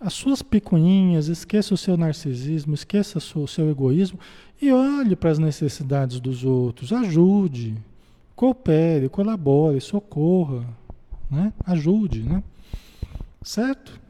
[0.00, 4.18] as suas picuinhas, esqueça o seu narcisismo, esqueça o seu egoísmo
[4.60, 7.76] e olhe para as necessidades dos outros, ajude,
[8.36, 10.64] coopere, colabore, socorra,
[11.30, 11.52] né?
[11.66, 12.42] Ajude, né?
[13.42, 14.00] Certo?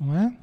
[0.00, 0.36] Não é?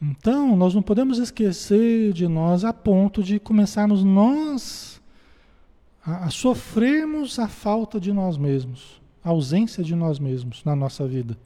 [0.00, 5.00] Então, nós não podemos esquecer de nós a ponto de começarmos nós
[6.04, 11.06] a, a sofrermos a falta de nós mesmos, a ausência de nós mesmos na nossa
[11.06, 11.38] vida.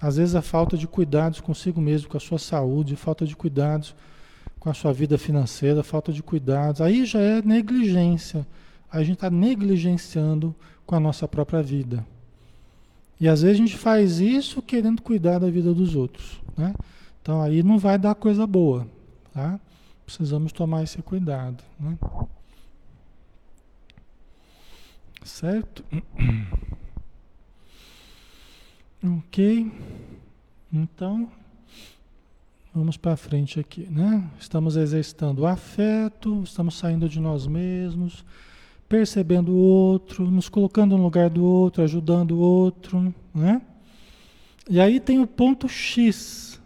[0.00, 3.94] Às vezes a falta de cuidados consigo mesmo, com a sua saúde, falta de cuidados
[4.58, 6.80] com a sua vida financeira, falta de cuidados.
[6.80, 8.46] Aí já é negligência.
[8.90, 10.54] A gente está negligenciando
[10.86, 12.06] com a nossa própria vida.
[13.20, 16.40] E às vezes a gente faz isso querendo cuidar da vida dos outros.
[16.56, 16.74] Né?
[17.22, 18.86] Então aí não vai dar coisa boa.
[19.32, 19.60] Tá?
[20.04, 21.62] Precisamos tomar esse cuidado.
[21.78, 21.98] Né?
[25.22, 25.84] Certo?
[29.02, 29.72] Ok.
[30.72, 31.30] Então,
[32.72, 34.30] Vamos para frente aqui, né?
[34.38, 38.24] Estamos exercitando o afeto, estamos saindo de nós mesmos,
[38.88, 43.60] percebendo o outro, nos colocando no lugar do outro, ajudando o outro, né?
[44.68, 46.60] E aí tem o ponto X.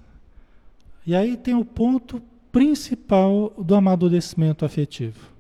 [1.07, 2.21] E aí tem o ponto
[2.53, 5.33] principal do amadurecimento afetivo.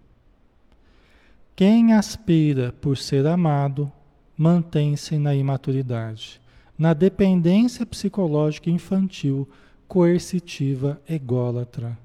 [1.54, 3.92] Quem aspira por ser amado
[4.34, 6.40] mantém-se na imaturidade,
[6.78, 9.48] na dependência psicológica infantil
[9.86, 11.96] coercitiva ególatra.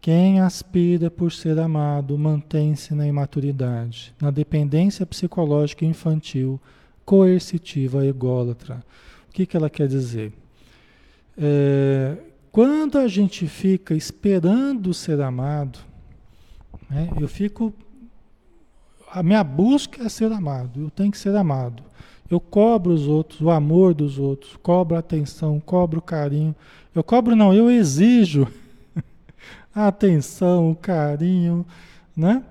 [0.00, 6.60] Quem aspira por ser amado mantém-se na imaturidade, na dependência psicológica infantil,
[7.04, 8.82] coercitiva ególatra.
[9.28, 10.32] O que, que ela quer dizer?
[11.38, 12.16] É,
[12.50, 15.78] quando a gente fica esperando ser amado,
[16.90, 17.72] né, eu fico.
[19.10, 21.82] A minha busca é ser amado, eu tenho que ser amado.
[22.32, 26.56] Eu cobro os outros, o amor dos outros, cobro a atenção, cobro o carinho.
[26.94, 28.48] Eu cobro não, eu exijo
[29.74, 31.66] a atenção, o carinho,
[32.16, 32.42] né?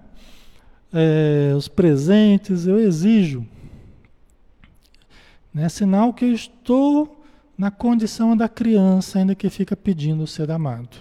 [0.93, 3.43] É, os presentes, eu exijo.
[5.55, 7.25] É sinal que eu estou
[7.57, 10.95] na condição da criança, ainda que fica pedindo ser amado.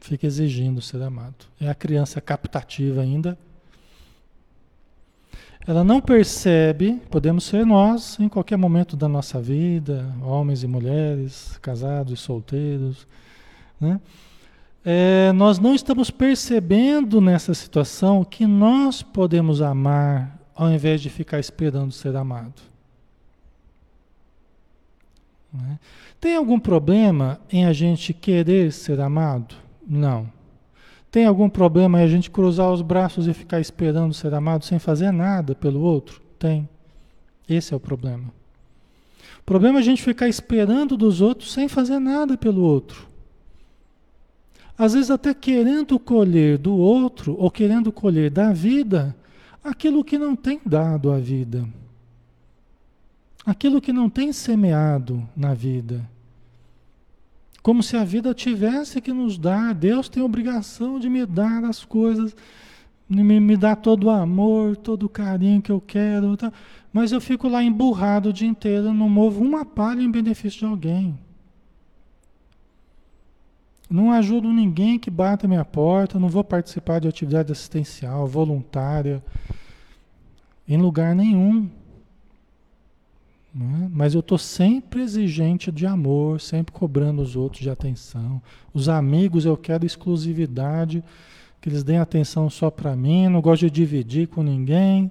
[0.00, 1.46] Fica exigindo ser amado.
[1.60, 3.38] É a criança captativa ainda.
[5.68, 11.58] Ela não percebe, podemos ser nós em qualquer momento da nossa vida, homens e mulheres,
[11.60, 13.06] casados e solteiros,
[13.78, 14.00] né?
[14.82, 21.38] É, nós não estamos percebendo nessa situação que nós podemos amar ao invés de ficar
[21.38, 22.62] esperando ser amado.
[25.52, 25.78] Né?
[26.18, 29.54] Tem algum problema em a gente querer ser amado?
[29.86, 30.37] Não.
[31.10, 34.78] Tem algum problema em a gente cruzar os braços e ficar esperando ser amado sem
[34.78, 36.20] fazer nada pelo outro?
[36.38, 36.68] Tem.
[37.48, 38.32] Esse é o problema.
[39.40, 43.06] O problema é a gente ficar esperando dos outros sem fazer nada pelo outro.
[44.76, 49.16] Às vezes até querendo colher do outro ou querendo colher da vida
[49.64, 51.66] aquilo que não tem dado à vida
[53.48, 56.06] aquilo que não tem semeado na vida.
[57.62, 61.84] Como se a vida tivesse que nos dar, Deus tem obrigação de me dar as
[61.84, 62.34] coisas,
[63.08, 66.52] me, me dar todo o amor, todo o carinho que eu quero, tá?
[66.92, 70.64] mas eu fico lá emburrado o dia inteiro, não movo uma palha em benefício de
[70.66, 71.18] alguém.
[73.90, 79.24] Não ajudo ninguém que bata a minha porta, não vou participar de atividade assistencial, voluntária,
[80.68, 81.70] em lugar nenhum.
[83.60, 83.88] É?
[83.90, 88.40] Mas eu estou sempre exigente de amor, sempre cobrando os outros de atenção.
[88.72, 91.02] Os amigos eu quero exclusividade,
[91.60, 95.10] que eles deem atenção só para mim, não gosto de dividir com ninguém,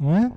[0.00, 0.32] não é?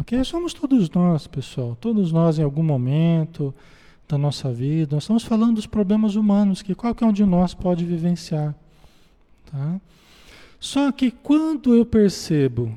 [0.00, 0.24] Ok?
[0.24, 1.76] Somos todos nós, pessoal.
[1.80, 3.54] Todos nós em algum momento
[4.08, 4.96] da nossa vida.
[4.96, 8.54] Nós estamos falando dos problemas humanos que qualquer um de nós pode vivenciar.
[9.50, 9.80] Tá?
[10.58, 12.76] Só que quando eu percebo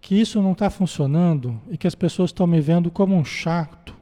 [0.00, 3.94] que isso não está funcionando e que as pessoas estão me vendo como um chato.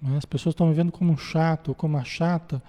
[0.00, 0.16] Né?
[0.16, 2.62] As pessoas estão me vendo como um chato, como uma chata,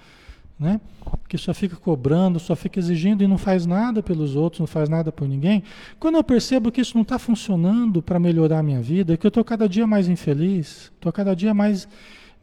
[0.60, 0.82] né?
[1.30, 4.90] que só fica cobrando, só fica exigindo e não faz nada pelos outros, não faz
[4.90, 5.64] nada por ninguém.
[6.00, 9.30] Quando eu percebo que isso não está funcionando para melhorar a minha vida, que eu
[9.30, 11.88] estou cada dia mais infeliz, estou cada dia mais,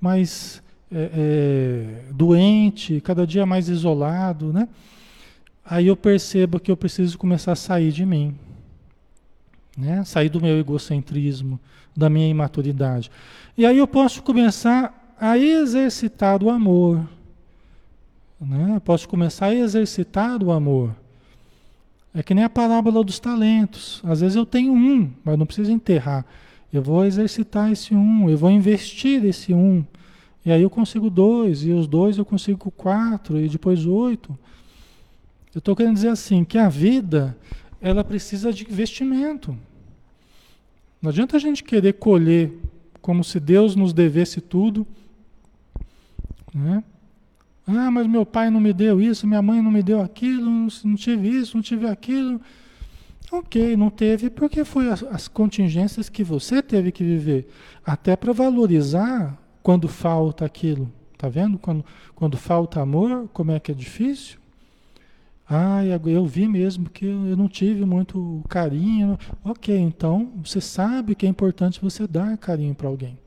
[0.01, 4.69] mais é, é, doente, cada dia mais isolado, né?
[5.65, 8.37] aí eu percebo que eu preciso começar a sair de mim.
[9.77, 10.05] Né?
[10.05, 11.59] Sair do meu egocentrismo,
[11.97, 13.11] da minha imaturidade.
[13.57, 17.09] E aí eu posso começar a exercitar o amor.
[18.41, 18.73] Né?
[18.77, 20.95] Eu posso começar a exercitar o amor.
[22.15, 24.01] É que nem a parábola dos talentos.
[24.05, 26.25] Às vezes eu tenho um, mas não preciso enterrar.
[26.73, 29.85] Eu vou exercitar esse um, eu vou investir esse um.
[30.45, 34.37] E aí eu consigo dois, e os dois eu consigo quatro, e depois oito.
[35.55, 37.37] Eu estou querendo dizer assim, que a vida
[37.85, 39.55] ela precisa de investimento.
[41.03, 42.51] Não adianta a gente querer colher
[43.03, 44.87] como se Deus nos devesse tudo.
[46.55, 46.83] Né?
[47.67, 50.51] Ah, mas meu pai não me deu isso, minha mãe não me deu aquilo,
[50.83, 52.41] não tive isso, não tive aquilo.
[53.31, 57.49] Ok, não teve porque foi as, as contingências que você teve que viver.
[57.85, 60.91] Até para valorizar quando falta aquilo.
[61.19, 61.59] Tá vendo?
[61.59, 64.39] Quando, quando falta amor, como é que é difícil?
[65.49, 69.19] Ah, eu vi mesmo que eu não tive muito carinho.
[69.45, 73.19] Ok, então você sabe que é importante você dar carinho para alguém.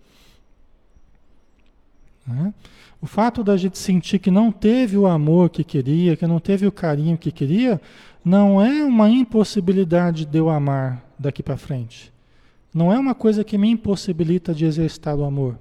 [2.26, 2.54] Né?
[3.00, 6.66] O fato da gente sentir que não teve o amor que queria, que não teve
[6.66, 7.80] o carinho que queria,
[8.26, 12.12] não é uma impossibilidade de eu amar daqui para frente.
[12.74, 15.58] Não é uma coisa que me impossibilita de exercitar o amor.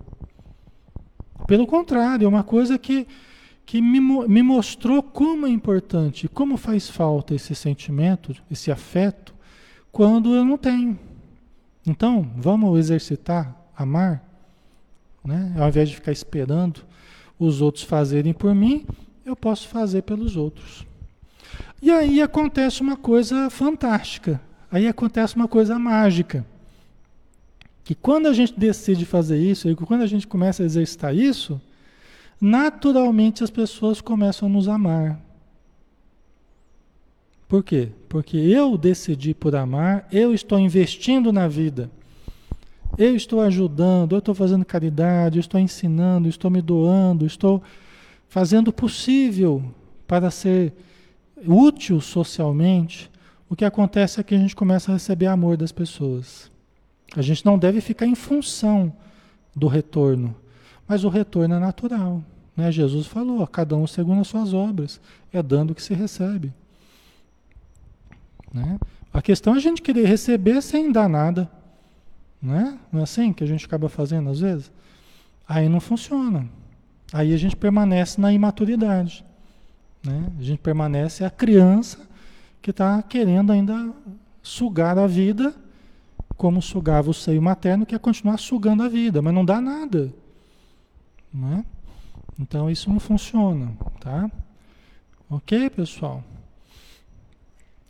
[1.47, 3.07] Pelo contrário, é uma coisa que
[3.67, 9.35] que me, me mostrou como é importante, como faz falta esse sentimento, esse afeto,
[9.91, 10.97] quando eu não tenho.
[11.85, 14.23] Então, vamos exercitar, amar,
[15.25, 15.53] né?
[15.59, 16.85] ao invés de ficar esperando
[17.39, 18.87] os outros fazerem por mim,
[19.25, 20.87] eu posso fazer pelos outros.
[21.83, 24.41] E aí acontece uma coisa fantástica,
[24.71, 26.47] aí acontece uma coisa mágica.
[27.83, 31.61] Que quando a gente decide fazer isso, quando a gente começa a exercitar isso,
[32.41, 35.21] naturalmente as pessoas começam a nos amar.
[37.49, 37.91] Por quê?
[38.09, 41.91] Porque eu decidi por amar, eu estou investindo na vida.
[42.99, 47.63] Eu estou ajudando, eu estou fazendo caridade, eu estou ensinando, estou me doando, estou
[48.29, 49.63] fazendo o possível
[50.07, 50.73] para ser
[51.47, 53.11] útil socialmente.
[53.49, 56.51] O que acontece é que a gente começa a receber amor das pessoas.
[57.15, 58.93] A gente não deve ficar em função
[59.55, 60.35] do retorno,
[60.87, 62.23] mas o retorno é natural.
[62.57, 62.71] Né?
[62.73, 65.01] Jesus falou, cada um segundo as suas obras,
[65.33, 66.53] é dando que se recebe.
[68.53, 68.79] Né?
[69.13, 71.51] A questão é a gente querer receber sem dar nada.
[72.41, 72.79] Né?
[72.93, 74.73] Não é assim que a gente acaba fazendo às vezes?
[75.49, 76.49] Aí não funciona.
[77.13, 79.25] Aí a gente permanece na imaturidade.
[80.05, 80.33] Né?
[80.39, 82.07] A gente permanece a criança
[82.63, 83.93] que está querendo ainda
[84.43, 85.55] sugar a vida
[86.37, 90.13] como sugava o seio materno, que é continuar sugando a vida, mas não dá nada.
[91.33, 91.65] Né?
[92.39, 94.31] Então isso não funciona, tá?
[95.29, 96.23] Ok, pessoal?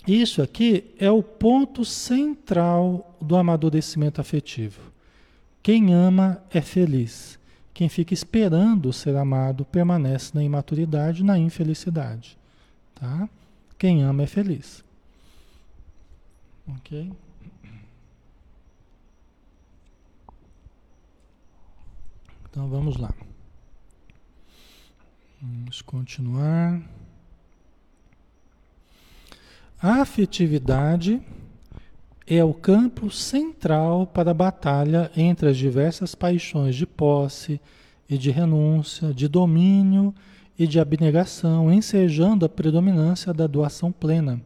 [0.07, 4.81] Isso aqui é o ponto central do amadurecimento afetivo.
[5.63, 7.39] Quem ama é feliz.
[7.75, 12.39] Quem fica esperando ser amado permanece na imaturidade, na infelicidade.
[12.95, 13.29] Tá?
[13.77, 14.85] Quem ama é feliz.
[16.69, 17.13] Ok?
[22.49, 23.13] Então vamos lá.
[25.41, 26.81] Vamos continuar.
[29.81, 31.21] A afetividade
[32.27, 37.61] é o campo central para a batalha entre as diversas paixões de posse
[38.09, 40.15] e de renúncia, de domínio
[40.59, 44.41] e de abnegação, ensejando a predominância da doação plena.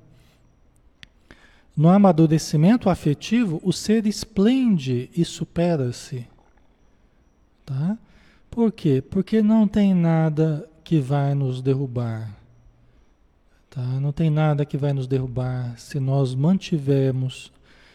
[1.76, 6.26] No amadurecimento afetivo, o ser esplende e supera-se.
[7.64, 7.96] Tá?
[8.50, 9.00] Por quê?
[9.00, 12.36] Porque não tem nada que vai nos derrubar.
[13.70, 13.80] Tá?
[13.80, 17.52] Não tem nada que vai nos derrubar se nós mantivermos,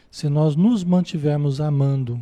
[0.09, 2.21] se nós nos mantivermos amando.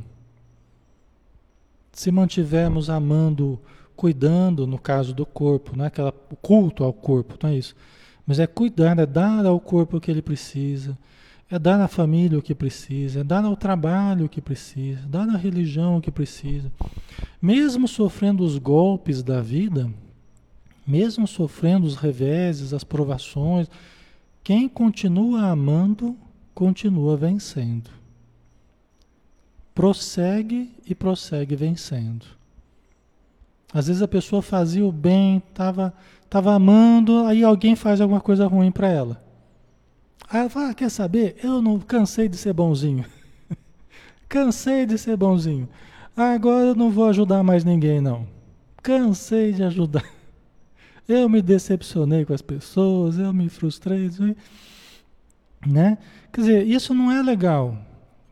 [1.92, 3.60] Se mantivermos amando,
[3.96, 6.12] cuidando, no caso do corpo, não é aquela
[6.42, 7.76] culto ao corpo, não é isso.
[8.26, 10.98] Mas é cuidar, é dar ao corpo o que ele precisa,
[11.52, 15.30] é dar à família o que precisa, é dar ao trabalho o que precisa, dar
[15.30, 16.72] à religião o que precisa.
[17.40, 19.88] Mesmo sofrendo os golpes da vida,
[20.86, 23.68] mesmo sofrendo os reveses, as provações,
[24.44, 26.16] quem continua amando,
[26.54, 27.90] continua vencendo.
[29.74, 32.26] Prossegue e prossegue vencendo.
[33.74, 35.94] Às vezes a pessoa fazia o bem, estava
[36.30, 39.24] tava amando, aí alguém faz alguma coisa ruim para ela.
[40.30, 41.38] Aí ela fala, ah, quer saber?
[41.44, 43.06] Eu não cansei de ser bonzinho.
[44.28, 45.70] cansei de ser bonzinho.
[46.18, 48.28] Agora eu não vou ajudar mais ninguém, não.
[48.82, 50.04] Cansei de ajudar.
[51.08, 54.10] Eu me decepcionei com as pessoas, eu me frustrei,
[55.66, 55.98] né?
[56.32, 57.78] Quer dizer, isso não é legal.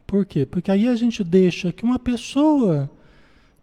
[0.08, 0.46] Por quê?
[0.46, 2.90] Porque aí a gente deixa que uma pessoa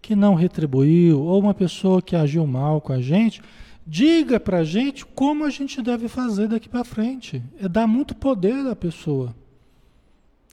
[0.00, 3.42] que não retribuiu ou uma pessoa que agiu mal com a gente
[3.86, 7.42] diga para a gente como a gente deve fazer daqui para frente.
[7.58, 9.34] É dar muito poder à pessoa.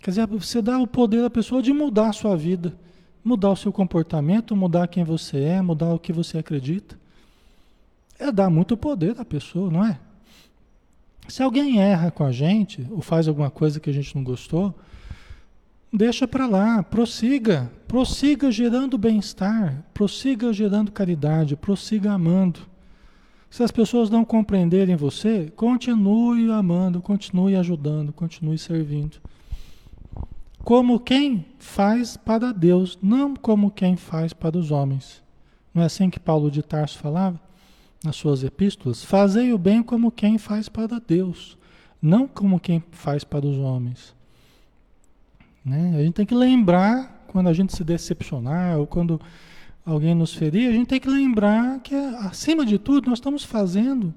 [0.02, 2.74] Quer dizer, você dá o poder à pessoa de mudar a sua vida,
[3.24, 6.98] mudar o seu comportamento, mudar quem você é, mudar o que você acredita
[8.20, 10.00] é dar muito poder à pessoa, não é?
[11.28, 14.74] Se alguém erra com a gente, ou faz alguma coisa que a gente não gostou,
[15.92, 22.60] deixa para lá, prossiga, prossiga gerando bem-estar, prossiga gerando caridade, prossiga amando.
[23.50, 29.18] Se as pessoas não compreenderem você, continue amando, continue ajudando, continue servindo.
[30.64, 35.24] Como quem faz para Deus, não como quem faz para os homens.
[35.74, 37.40] Não é assim que Paulo de Tarso falava?
[38.04, 41.58] Nas suas epístolas, fazei o bem como quem faz para Deus,
[42.02, 44.16] não como quem faz para os homens.
[45.64, 45.96] Né?
[45.98, 49.20] A gente tem que lembrar, quando a gente se decepcionar, ou quando
[49.86, 54.14] alguém nos ferir, a gente tem que lembrar que, acima de tudo, nós estamos fazendo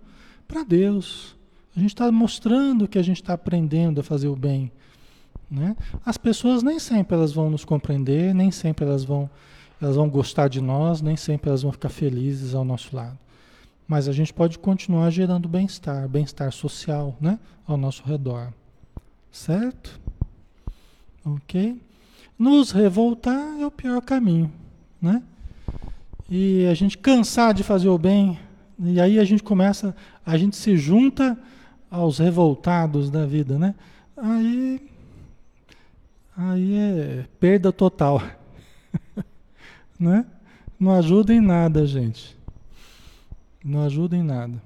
[0.47, 1.37] para Deus.
[1.75, 4.71] A gente está mostrando que a gente está aprendendo a fazer o bem.
[5.51, 5.77] Né?
[6.05, 9.31] As pessoas nem sempre elas vão nos compreender, nem sempre elas vão,
[9.81, 13.19] elas vão gostar de nós, nem sempre elas vão ficar felizes ao nosso lado.
[13.89, 17.39] Mas a gente pode continuar gerando bem-estar, bem-estar social, né?
[17.67, 18.53] Ao nosso redor.
[19.33, 19.99] Certo?
[21.25, 21.81] Ok?
[22.39, 24.53] Nos revoltar é o pior caminho,
[25.01, 25.23] né?
[26.31, 28.39] E a gente cansar de fazer o bem,
[28.79, 31.37] e aí a gente começa, a gente se junta
[31.91, 33.75] aos revoltados da vida, né?
[34.15, 34.89] Aí,
[36.37, 38.23] aí é perda total,
[39.99, 40.27] né?
[40.79, 42.38] Não ajuda em nada, gente.
[43.69, 44.63] Não ajuda em nada.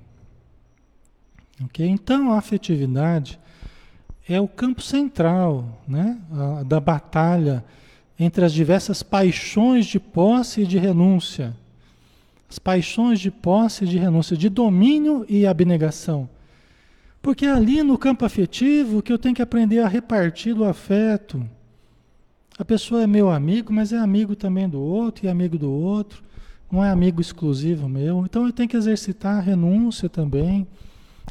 [1.65, 1.85] Ok?
[1.85, 3.39] Então a afetividade
[4.29, 7.65] é o campo central né, a, da batalha
[8.19, 11.57] entre as diversas paixões de posse e de renúncia.
[12.49, 16.29] As paixões de posse e de renúncia, de domínio e abnegação.
[17.21, 21.45] Porque é ali no campo afetivo que eu tenho que aprender a repartir o afeto.
[22.57, 26.23] A pessoa é meu amigo, mas é amigo também do outro e amigo do outro.
[26.73, 28.25] Não é amigo exclusivo meu.
[28.25, 30.67] Então eu tenho que exercitar a renúncia também.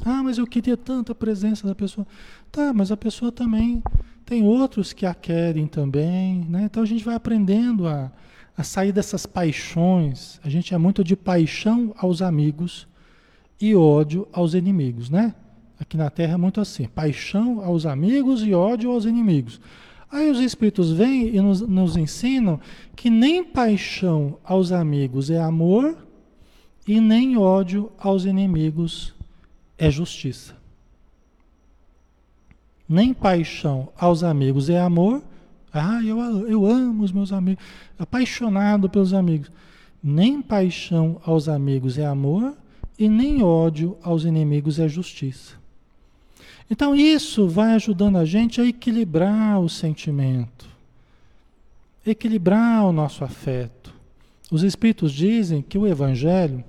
[0.06, 2.06] Ah, mas eu queria tanta presença da pessoa.
[2.52, 3.82] Tá, mas a pessoa também
[4.24, 6.66] tem outros que a querem também, né?
[6.66, 8.12] Então a gente vai aprendendo a,
[8.56, 10.40] a sair dessas paixões.
[10.44, 12.88] A gente é muito de paixão aos amigos
[13.60, 15.34] e ódio aos inimigos, né?
[15.80, 19.60] Aqui na Terra é muito assim: paixão aos amigos e ódio aos inimigos.
[20.12, 22.60] Aí os Espíritos vêm e nos, nos ensinam
[22.96, 25.98] que nem paixão aos amigos é amor
[26.86, 29.14] e nem ódio aos inimigos
[29.78, 30.56] é justiça.
[32.88, 35.24] Nem paixão aos amigos é amor.
[35.72, 37.64] Ah, eu, eu amo os meus amigos,
[37.98, 39.50] apaixonado pelos amigos.
[40.04, 42.54] Nem paixão aos amigos é amor
[43.00, 45.61] e nem ódio aos inimigos é justiça.
[46.72, 50.66] Então isso vai ajudando a gente a equilibrar o sentimento,
[52.08, 53.94] equilibrar o nosso afeto.
[54.50, 56.64] Os espíritos dizem que o evangelho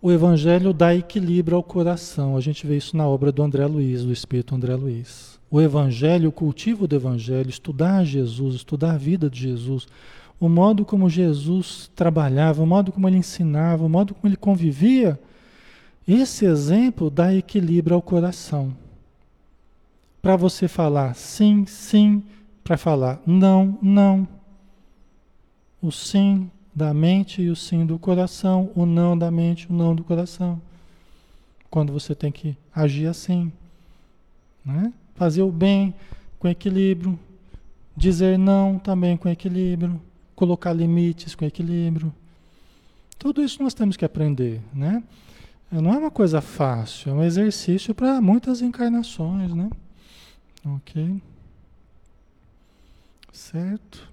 [0.00, 2.36] o evangelho dá equilíbrio ao coração.
[2.36, 5.40] A gente vê isso na obra do André Luiz, do espírito André Luiz.
[5.50, 9.88] O evangelho, o cultivo do evangelho, estudar Jesus, estudar a vida de Jesus,
[10.38, 15.18] o modo como Jesus trabalhava, o modo como ele ensinava, o modo como ele convivia,
[16.14, 18.74] esse exemplo dá equilíbrio ao coração.
[20.22, 22.22] Para você falar sim, sim,
[22.64, 24.26] para falar não, não.
[25.80, 29.94] O sim da mente e o sim do coração, o não da mente, o não
[29.94, 30.60] do coração.
[31.70, 33.52] Quando você tem que agir assim,
[34.64, 34.92] né?
[35.14, 35.94] Fazer o bem
[36.38, 37.18] com equilíbrio,
[37.96, 40.00] dizer não também com equilíbrio,
[40.34, 42.14] colocar limites com equilíbrio.
[43.18, 45.02] Tudo isso nós temos que aprender, né?
[45.70, 49.68] Não é uma coisa fácil, é um exercício para muitas encarnações, né?
[50.64, 51.20] Ok?
[53.30, 54.10] Certo?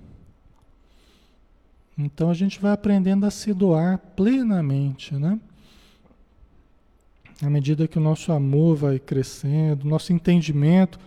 [1.97, 5.39] Então a gente vai aprendendo a se doar plenamente, né?
[7.41, 10.99] À medida que o nosso amor vai crescendo, nosso entendimento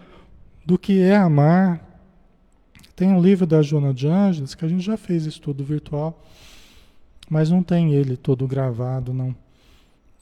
[0.65, 1.85] do que é amar.
[2.97, 6.23] Tem um livro da Joana de Ângeles que a gente já fez estudo virtual,
[7.29, 9.35] mas não tem ele todo gravado, não.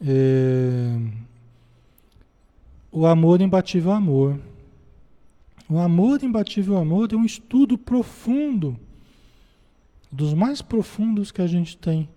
[0.00, 0.98] É...
[2.90, 4.38] O amor imbatível amor.
[5.68, 8.78] O amor imbatível amor é um estudo profundo,
[10.10, 12.08] dos mais profundos que a gente tem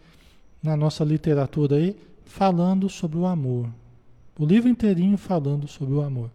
[0.62, 3.68] na nossa literatura aí, falando sobre o amor.
[4.38, 6.30] O livro inteirinho falando sobre o amor.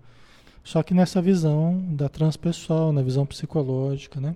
[0.65, 4.35] Só que nessa visão da transpessoal, na visão psicológica, né?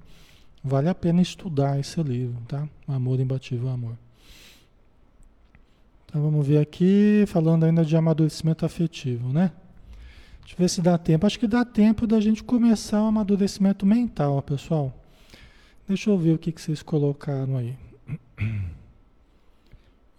[0.62, 2.68] Vale a pena estudar esse livro, tá?
[2.86, 3.96] Amor imbatível amor.
[6.08, 9.52] Então vamos ver aqui, falando ainda de amadurecimento afetivo, né?
[10.40, 11.26] Deixa eu ver se dá tempo.
[11.26, 14.94] Acho que dá tempo da gente começar o amadurecimento mental, pessoal.
[15.86, 17.76] Deixa eu ver o que, que vocês colocaram aí.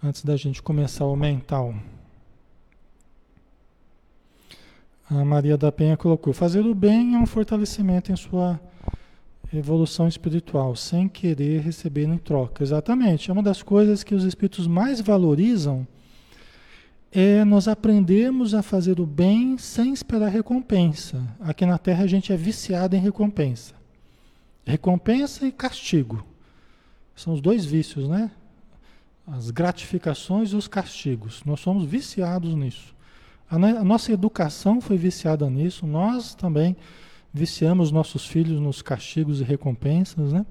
[0.04, 1.74] Antes da gente começar o mental.
[5.10, 8.60] A Maria da Penha colocou: fazer o bem é um fortalecimento em sua
[9.58, 12.64] evolução espiritual, sem querer receber em troca.
[12.64, 13.30] Exatamente.
[13.30, 15.88] É uma das coisas que os espíritos mais valorizam
[17.12, 21.26] é nós aprendermos a fazer o bem sem esperar recompensa.
[21.40, 23.74] Aqui na Terra a gente é viciado em recompensa.
[24.66, 26.24] Recompensa e castigo.
[27.16, 28.30] São os dois vícios, né?
[29.26, 31.44] As gratificações e os castigos.
[31.44, 32.96] Nós somos viciados nisso.
[33.50, 36.76] A, nossa educação foi viciada nisso, nós também
[37.34, 40.46] viciamos nossos filhos nos castigos e recompensas, né?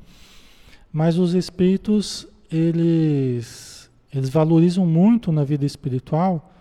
[0.92, 6.54] Mas os espíritos, eles, eles valorizam muito na vida espiritual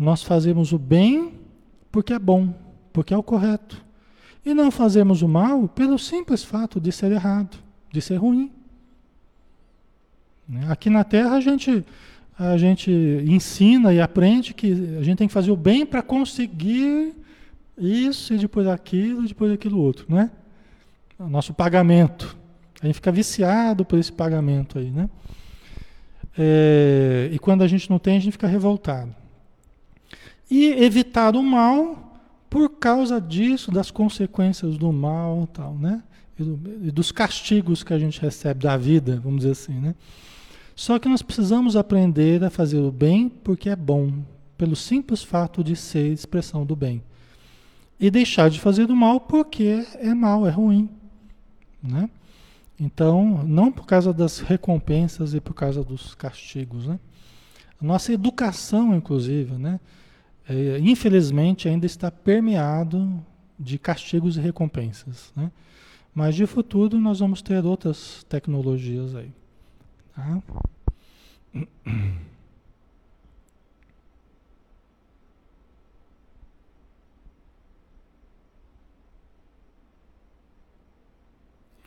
[0.00, 1.34] nós fazemos o bem
[1.92, 2.54] porque é bom,
[2.90, 3.84] porque é o correto.
[4.42, 7.58] E não fazemos o mal pelo simples fato de ser errado,
[7.92, 8.50] de ser ruim.
[10.48, 10.64] Né?
[10.70, 11.84] Aqui na Terra a gente,
[12.38, 12.90] a gente
[13.28, 17.14] ensina e aprende que a gente tem que fazer o bem para conseguir
[17.80, 20.30] isso e depois aquilo e depois aquilo outro, né?
[21.18, 22.36] O nosso pagamento.
[22.82, 25.08] A gente fica viciado por esse pagamento aí, né?
[26.36, 29.14] É, e quando a gente não tem, a gente fica revoltado.
[30.50, 36.02] E evitar o mal por causa disso, das consequências do mal tal, né?
[36.38, 39.94] E, do, e dos castigos que a gente recebe da vida, vamos dizer assim, né?
[40.74, 44.12] Só que nós precisamos aprender a fazer o bem porque é bom,
[44.56, 47.02] pelo simples fato de ser expressão do bem
[48.00, 50.88] e deixar de fazer do mal porque é mal, é ruim.
[51.82, 52.08] Né?
[52.78, 56.86] Então, não por causa das recompensas e por causa dos castigos.
[56.86, 56.98] Né?
[57.78, 59.78] Nossa educação, inclusive, né?
[60.48, 63.22] É, infelizmente ainda está permeado
[63.58, 65.30] de castigos e recompensas.
[65.36, 65.52] Né?
[66.14, 69.30] Mas de futuro nós vamos ter outras tecnologias aí.
[70.16, 70.42] Tá?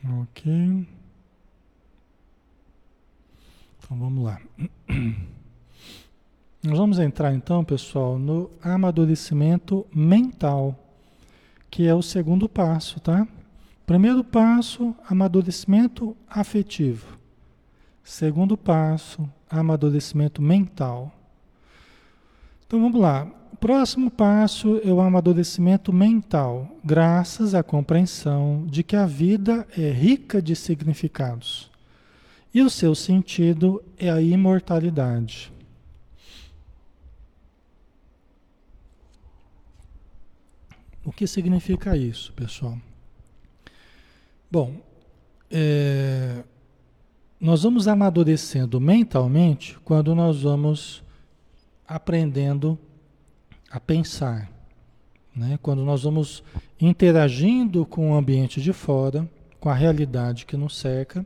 [0.06, 0.88] Ok.
[3.78, 4.42] Então vamos lá.
[6.64, 10.78] Nós vamos entrar então, pessoal, no amadurecimento mental,
[11.70, 13.28] que é o segundo passo, tá?
[13.86, 17.18] Primeiro passo, amadurecimento afetivo.
[18.04, 21.12] Segundo passo, amadurecimento mental.
[22.66, 23.30] Então vamos lá.
[23.64, 30.42] Próximo passo é o amadurecimento mental, graças à compreensão de que a vida é rica
[30.42, 31.72] de significados
[32.54, 35.50] e o seu sentido é a imortalidade.
[41.06, 42.78] O que significa isso, pessoal?
[44.52, 44.76] Bom,
[45.50, 46.44] é,
[47.40, 51.02] nós vamos amadurecendo mentalmente quando nós vamos
[51.88, 52.78] aprendendo
[53.74, 54.52] a pensar.
[55.36, 55.58] Né?
[55.60, 56.44] Quando nós vamos
[56.80, 59.28] interagindo com o ambiente de fora,
[59.60, 61.26] com a realidade que nos cerca,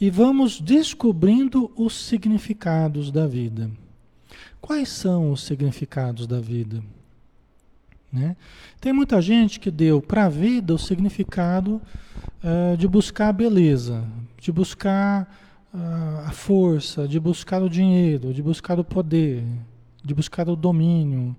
[0.00, 3.70] e vamos descobrindo os significados da vida.
[4.60, 6.82] Quais são os significados da vida?
[8.12, 8.36] Né?
[8.80, 11.80] Tem muita gente que deu para a vida o significado
[12.42, 14.04] uh, de buscar a beleza,
[14.40, 15.32] de buscar
[15.72, 19.44] uh, a força, de buscar o dinheiro, de buscar o poder,
[20.02, 21.36] de buscar o domínio.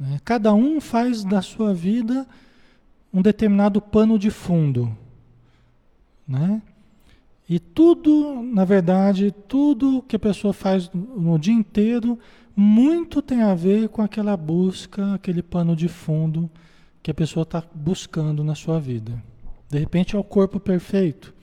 [0.00, 0.18] Né?
[0.24, 2.26] Cada um faz da sua vida
[3.12, 4.96] um determinado pano de fundo.
[6.26, 6.62] Né?
[7.46, 12.18] E tudo, na verdade, tudo que a pessoa faz no dia inteiro,
[12.56, 16.48] muito tem a ver com aquela busca, aquele pano de fundo
[17.02, 19.22] que a pessoa está buscando na sua vida.
[19.68, 21.34] De repente é o corpo perfeito.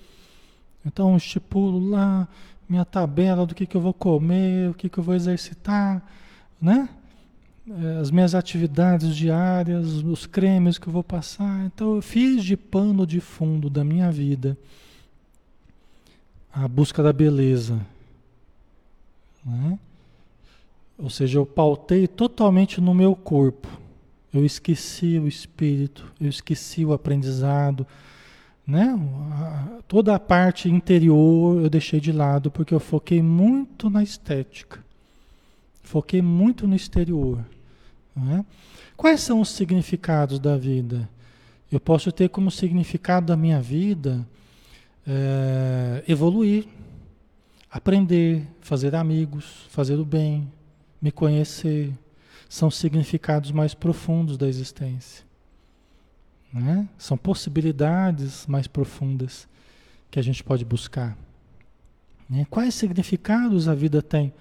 [0.85, 2.27] Então eu estipulo lá
[2.67, 6.03] minha tabela do que, que eu vou comer, o que, que eu vou exercitar,
[6.61, 6.89] né?
[7.69, 11.65] É, as minhas atividades diárias, os cremes que eu vou passar.
[11.65, 14.57] Então eu fiz de pano de fundo da minha vida
[16.63, 17.79] a busca da beleza.
[19.45, 19.77] Né?
[20.97, 23.67] Ou seja, eu pautei totalmente no meu corpo.
[24.33, 27.85] Eu esqueci o espírito, eu esqueci o aprendizado,
[28.65, 28.99] né?
[29.87, 34.83] Toda a parte interior eu deixei de lado porque eu foquei muito na estética,
[35.81, 37.39] foquei muito no exterior.
[38.17, 38.43] Né?
[38.95, 41.07] Quais são os significados da vida?
[41.71, 44.27] Eu posso ter como significado da minha vida
[45.05, 46.65] é, evoluir,
[47.69, 50.51] aprender, fazer amigos, fazer o bem,
[51.01, 51.93] me conhecer.
[52.49, 55.25] São significados mais profundos da existência.
[56.51, 56.87] Né?
[56.97, 59.47] São possibilidades mais profundas
[60.09, 61.17] que a gente pode buscar.
[62.29, 62.47] Né?
[62.49, 64.33] Quais significados a vida tem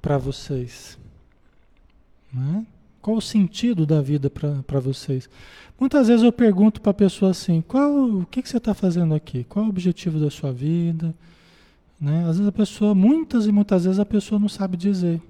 [0.00, 0.98] para vocês?
[2.32, 2.66] Né?
[3.04, 5.28] Qual o sentido da vida para vocês?
[5.78, 9.14] Muitas vezes eu pergunto para a pessoa assim: qual, o que, que você está fazendo
[9.14, 9.44] aqui?
[9.44, 11.14] Qual o objetivo da sua vida?
[12.00, 12.20] Né?
[12.20, 15.20] Às vezes a pessoa, muitas e muitas vezes a pessoa não sabe dizer.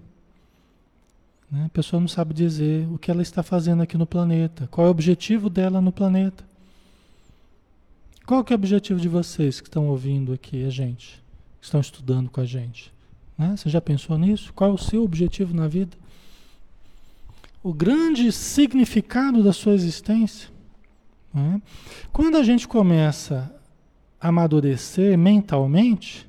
[1.51, 1.64] Né?
[1.64, 4.89] A pessoa não sabe dizer o que ela está fazendo aqui no planeta, qual é
[4.89, 6.45] o objetivo dela no planeta.
[8.25, 11.20] Qual que é o objetivo de vocês que estão ouvindo aqui a gente,
[11.59, 12.93] que estão estudando com a gente?
[13.37, 13.57] Né?
[13.57, 14.53] Você já pensou nisso?
[14.53, 16.04] Qual é o seu objetivo na vida?
[17.65, 20.51] O grande significado da sua existência.
[21.33, 21.62] Né?
[22.12, 23.51] Quando a gente começa
[24.21, 26.29] a amadurecer mentalmente,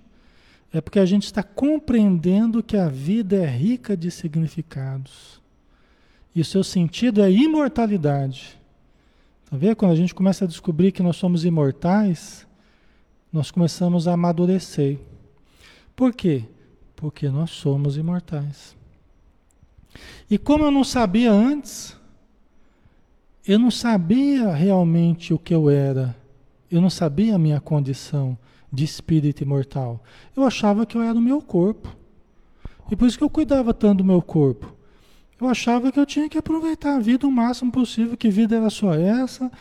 [0.72, 5.42] é porque a gente está compreendendo que a vida é rica de significados.
[6.34, 8.58] E o seu sentido é imortalidade.
[9.50, 9.76] Tá vendo?
[9.76, 12.48] Quando a gente começa a descobrir que nós somos imortais,
[13.32, 15.00] nós começamos a amadurecer.
[15.98, 16.46] Por quê?
[16.96, 18.76] Porque nós somos imortais.
[20.30, 21.96] E como eu não sabia antes,
[23.48, 26.16] eu não sabia realmente o que eu era,
[26.70, 28.38] eu não sabia a minha condição
[28.72, 30.04] de espírito imortal.
[30.36, 31.96] Eu achava que eu era o meu corpo.
[32.92, 34.74] E por isso que eu cuidava tanto do meu corpo.
[35.40, 38.70] Eu achava que eu tinha que aproveitar a vida o máximo possível, que vida era
[38.70, 39.52] só essa,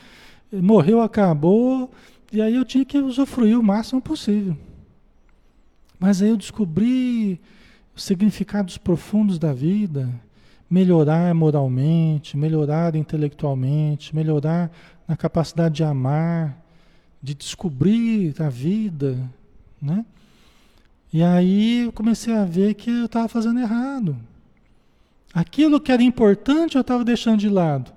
[0.52, 1.90] morreu, acabou,
[2.32, 4.56] e aí eu tinha que usufruir o máximo possível.
[5.98, 7.40] Mas aí eu descobri
[7.94, 10.08] os significados profundos da vida,
[10.68, 14.70] melhorar moralmente, melhorar intelectualmente, melhorar
[15.06, 16.58] na capacidade de amar,
[17.22, 19.18] de descobrir a vida,
[19.80, 20.04] né?
[21.12, 24.16] E aí eu comecei a ver que eu estava fazendo errado.
[25.32, 27.92] Aquilo que era importante eu estava deixando de lado.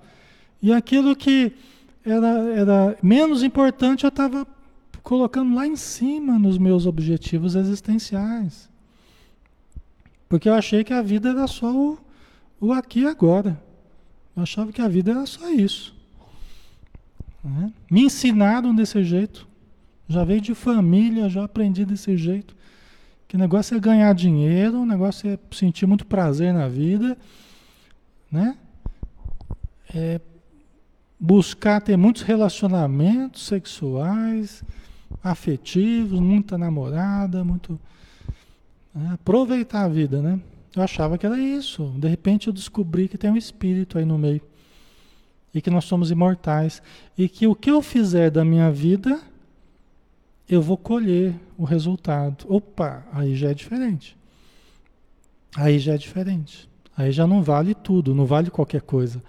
[0.61, 1.51] E aquilo que
[2.05, 4.45] era, era menos importante, eu estava
[5.03, 8.69] colocando lá em cima nos meus objetivos existenciais.
[10.27, 11.97] Porque eu achei que a vida era só o,
[12.59, 13.61] o aqui e agora.
[14.35, 15.95] Eu achava que a vida era só isso.
[17.43, 17.71] Né?
[17.89, 19.47] Me ensinaram desse jeito.
[20.07, 22.55] Já veio de família, já aprendi desse jeito.
[23.27, 27.17] Que o negócio é ganhar dinheiro, o negócio é sentir muito prazer na vida,
[28.31, 28.57] né?
[29.93, 30.21] É
[31.19, 34.63] buscar ter muitos relacionamentos sexuais,
[35.21, 37.79] afetivos, muita namorada, muito?
[39.13, 40.39] Aproveitar a vida, né?
[40.75, 41.93] Eu achava que era isso.
[41.97, 44.41] De repente eu descobri que tem um espírito aí no meio
[45.53, 46.81] e que nós somos imortais
[47.17, 49.19] e que o que eu fizer da minha vida
[50.47, 52.45] eu vou colher o resultado.
[52.47, 54.15] Opa, aí já é diferente.
[55.55, 56.69] Aí já é diferente.
[56.95, 59.21] Aí já não vale tudo, não vale qualquer coisa.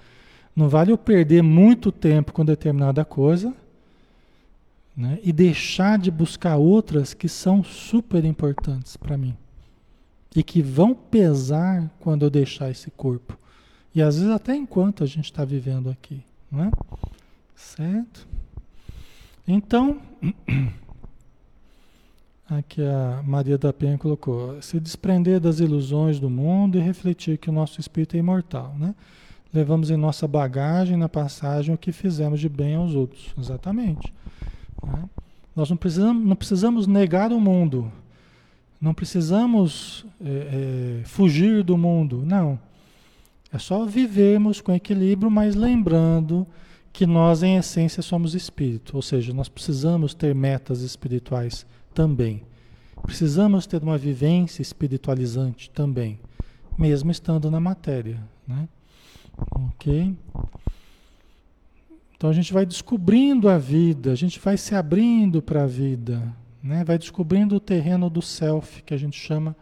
[0.55, 3.55] Não vale eu perder muito tempo com determinada coisa
[4.97, 9.37] né, e deixar de buscar outras que são super importantes para mim
[10.35, 13.37] e que vão pesar quando eu deixar esse corpo.
[13.95, 16.71] E às vezes até enquanto a gente está vivendo aqui, não é?
[17.57, 18.27] Certo?
[19.47, 20.01] Então,
[22.49, 27.51] aqui a Maria da Penha colocou, se desprender das ilusões do mundo e refletir que
[27.51, 28.95] o nosso espírito é imortal, né?
[29.53, 34.13] Levamos em nossa bagagem na passagem o que fizemos de bem aos outros, exatamente.
[34.85, 35.09] Né?
[35.57, 37.91] Nós não precisamos, não precisamos negar o mundo,
[38.81, 42.59] não precisamos é, é, fugir do mundo, não.
[43.53, 46.47] É só vivermos com equilíbrio, mas lembrando
[46.93, 48.95] que nós, em essência, somos espírito.
[48.95, 52.43] Ou seja, nós precisamos ter metas espirituais também.
[53.03, 56.21] Precisamos ter uma vivência espiritualizante também,
[56.77, 58.23] mesmo estando na matéria.
[58.47, 58.69] Né?
[59.51, 60.15] Ok?
[62.17, 66.21] Então a gente vai descobrindo a vida, a gente vai se abrindo para a vida,
[66.69, 66.85] né?
[66.85, 69.57] vai descobrindo o terreno do self, que a gente chama,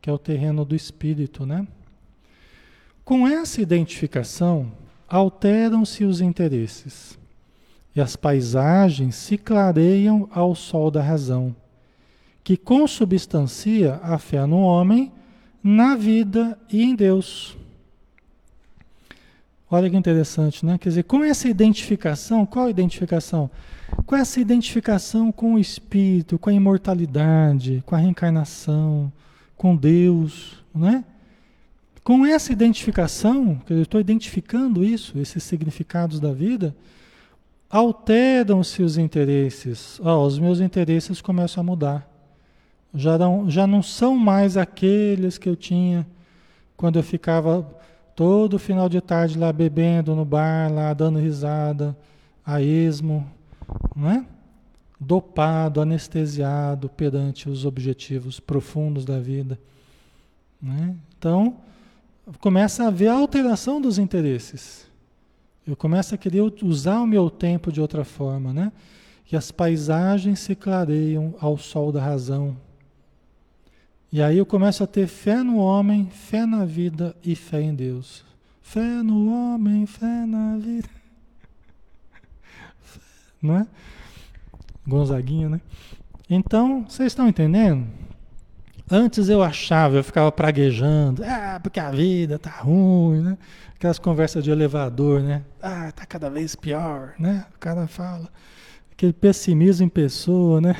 [0.00, 1.44] que é o terreno do espírito.
[1.44, 1.66] Né?
[3.04, 4.72] Com essa identificação,
[5.06, 7.18] alteram-se os interesses
[7.94, 11.54] e as paisagens se clareiam ao sol da razão,
[12.42, 15.12] que consubstancia a fé no homem,
[15.62, 17.56] na vida e em Deus.
[19.70, 20.78] Olha que interessante, né?
[20.78, 23.50] Quer dizer, com essa identificação, qual a identificação?
[24.04, 29.12] Com essa identificação com o espírito, com a imortalidade, com a reencarnação,
[29.56, 31.04] com Deus, né?
[32.04, 36.74] Com essa identificação, que eu estou identificando isso, esses significados da vida,
[37.68, 39.98] alteram-se os interesses.
[40.00, 42.08] Oh, os meus interesses começam a mudar.
[42.94, 46.06] Já não, já não são mais aqueles que eu tinha
[46.76, 47.68] quando eu ficava
[48.14, 51.96] todo final de tarde lá bebendo no bar, lá dando risada,
[52.44, 53.26] a esmo,
[53.94, 54.26] não é?
[54.98, 59.58] Dopado, anestesiado perante os objetivos profundos da vida.
[60.60, 60.96] Né?
[61.18, 61.58] Então,
[62.40, 64.86] começa a haver alteração dos interesses.
[65.66, 68.72] Eu começo a querer usar o meu tempo de outra forma, né?
[69.24, 72.56] Que as paisagens se clareiam ao sol da razão.
[74.12, 77.74] E aí eu começo a ter fé no homem, fé na vida e fé em
[77.74, 78.24] Deus.
[78.62, 80.88] Fé no homem, fé na vida.
[83.46, 83.66] Não é?
[84.86, 85.60] Gonzaguinha, né?
[86.28, 87.86] Então, vocês estão entendendo?
[88.90, 93.38] Antes eu achava, eu ficava praguejando, ah, porque a vida tá ruim, né?
[93.74, 95.42] Aquelas conversas de elevador, né?
[95.60, 97.46] Ah, tá cada vez pior, né?
[97.56, 98.28] O cara fala.
[98.92, 100.76] Aquele pessimismo em pessoa, né?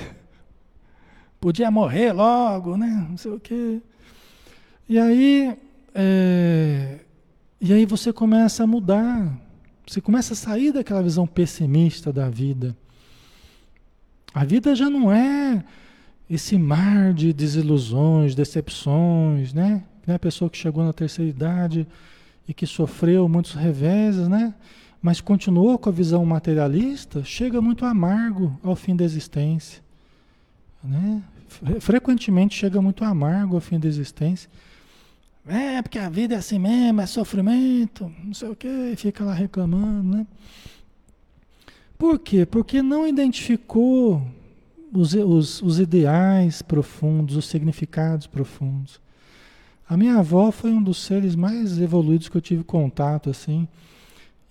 [1.41, 3.07] Podia morrer logo, né?
[3.11, 3.83] Não sei o quê.
[4.89, 5.59] E aí,
[5.95, 7.01] é...
[7.61, 9.37] e aí você começa a mudar.
[9.87, 12.77] Você começa a sair daquela visão pessimista da vida.
[14.35, 15.65] A vida já não é
[16.29, 19.85] esse mar de desilusões, decepções, né?
[20.07, 21.87] A pessoa que chegou na terceira idade
[22.49, 24.55] e que sofreu muitos reveses, né?
[25.01, 29.81] Mas continuou com a visão materialista, chega muito amargo ao fim da existência,
[30.83, 31.23] né?
[31.81, 34.51] Frequentemente chega muito amargo ao fim da existência.
[35.47, 39.33] É, porque a vida é assim mesmo, é sofrimento, não sei o que, fica lá
[39.33, 40.27] reclamando, né?
[41.97, 42.45] Por quê?
[42.45, 44.23] Porque não identificou
[44.93, 49.01] os, os, os ideais profundos, os significados profundos.
[49.89, 53.69] A minha avó foi um dos seres mais evoluídos que eu tive contato, assim.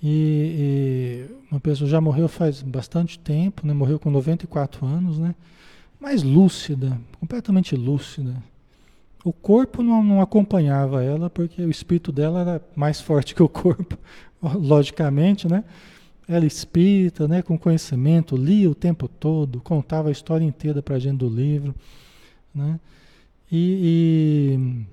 [0.02, 3.74] E, e, uma pessoa já morreu faz bastante tempo, né?
[3.74, 5.36] Morreu com 94 anos, né?
[6.00, 8.42] Mas lúcida, completamente lúcida.
[9.26, 13.50] O corpo não, não acompanhava ela porque o espírito dela era mais forte que o
[13.50, 13.98] corpo,
[14.40, 15.64] logicamente, né?
[16.28, 21.00] Ela espírita, né, com conhecimento, lia o tempo todo, contava a história inteira para a
[21.00, 21.74] gente do livro.
[22.54, 22.80] Né?
[23.52, 24.86] E, e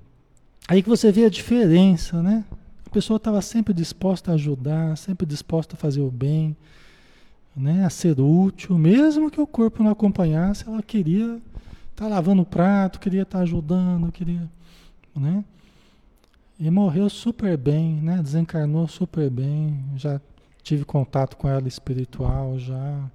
[0.67, 2.43] aí que você vê a diferença, né?
[2.87, 6.57] A pessoa estava sempre disposta a ajudar, sempre disposta a fazer o bem,
[7.55, 7.85] né?
[7.85, 11.39] a ser útil, mesmo que o corpo não acompanhasse, ela queria
[11.95, 14.49] tá lavando o prato, queria estar tá ajudando, queria.
[15.15, 15.43] Né?
[16.59, 18.21] E morreu super bem, né?
[18.21, 19.83] Desencarnou super bem.
[19.95, 20.21] Já
[20.61, 23.11] tive contato com ela espiritual, já,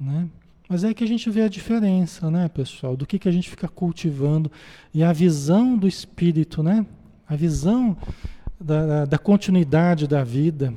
[0.00, 0.28] né?
[0.68, 2.96] Mas é que a gente vê a diferença, né, pessoal?
[2.96, 4.50] Do que, que a gente fica cultivando
[4.94, 6.86] e a visão do espírito, né?
[7.28, 7.96] A visão
[8.58, 10.74] da, da, da continuidade da vida.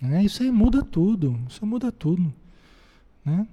[0.00, 0.22] Né?
[0.22, 1.38] Isso aí muda tudo.
[1.48, 2.32] Isso muda tudo,
[3.24, 3.46] né?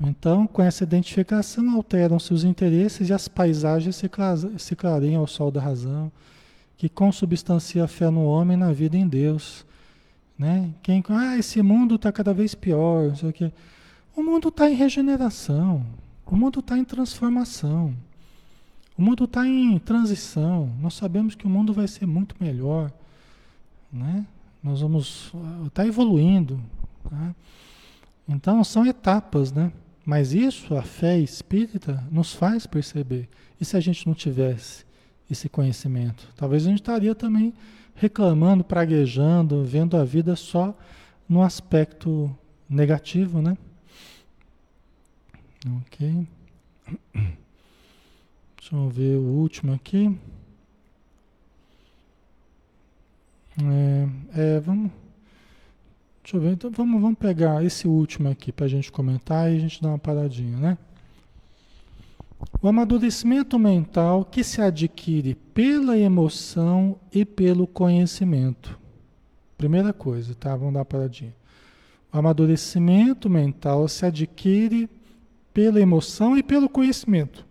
[0.00, 5.60] Então, com essa identificação, alteram-se os interesses e as paisagens se, clareiam ao sol da
[5.60, 6.10] razão,
[6.76, 9.64] que consubstancia a fé no homem e na vida em Deus.
[10.38, 10.70] Né?
[10.82, 13.52] Quem, ah, esse mundo está cada vez pior, não sei o quê.
[14.16, 15.86] O mundo está em regeneração,
[16.26, 17.94] o mundo está em transformação,
[18.98, 20.70] o mundo está em transição.
[20.80, 22.92] Nós sabemos que o mundo vai ser muito melhor.
[23.92, 24.26] Né?
[24.62, 25.32] Nós vamos.
[25.66, 26.60] Está evoluindo.
[27.08, 27.34] Tá?
[28.28, 29.72] Então são etapas, né?
[30.04, 33.28] Mas isso, a fé espírita, nos faz perceber.
[33.60, 34.84] E se a gente não tivesse
[35.30, 36.28] esse conhecimento?
[36.36, 37.54] Talvez a gente estaria também
[37.94, 40.76] reclamando, praguejando, vendo a vida só
[41.28, 42.36] no aspecto
[42.68, 43.56] negativo, né?
[45.80, 46.26] Ok.
[47.14, 50.18] Deixa eu ver o último aqui.
[54.34, 54.90] É, é vamos.
[56.22, 59.56] Deixa eu ver, então vamos, vamos pegar esse último aqui para a gente comentar e
[59.56, 60.78] a gente dá uma paradinha, né?
[62.60, 68.78] O amadurecimento mental que se adquire pela emoção e pelo conhecimento.
[69.58, 70.54] Primeira coisa, tá?
[70.54, 71.34] Vamos dar uma paradinha.
[72.12, 74.88] O amadurecimento mental se adquire
[75.52, 77.44] pela emoção e pelo conhecimento.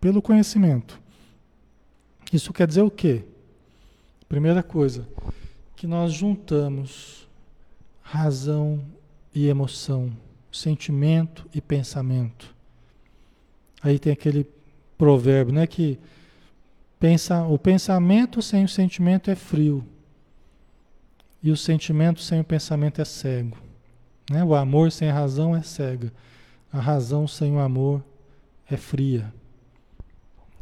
[0.00, 1.00] Pelo conhecimento.
[2.32, 3.24] Isso quer dizer o quê?
[4.28, 5.06] Primeira coisa,
[5.76, 7.25] que nós juntamos
[8.06, 8.80] razão
[9.34, 10.12] e emoção,
[10.50, 12.54] sentimento e pensamento.
[13.82, 14.46] Aí tem aquele
[14.96, 15.98] provérbio, né, que
[17.00, 19.84] pensa, o pensamento sem o sentimento é frio.
[21.42, 23.56] E o sentimento sem o pensamento é cego.
[24.30, 24.42] Né?
[24.44, 26.12] O amor sem a razão é cega.
[26.72, 28.04] A razão sem o amor
[28.70, 29.32] é fria.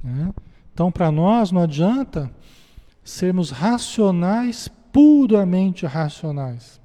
[0.02, 0.32] Né?
[0.72, 2.30] Então, para nós, não adianta
[3.04, 6.80] sermos racionais, puramente racionais.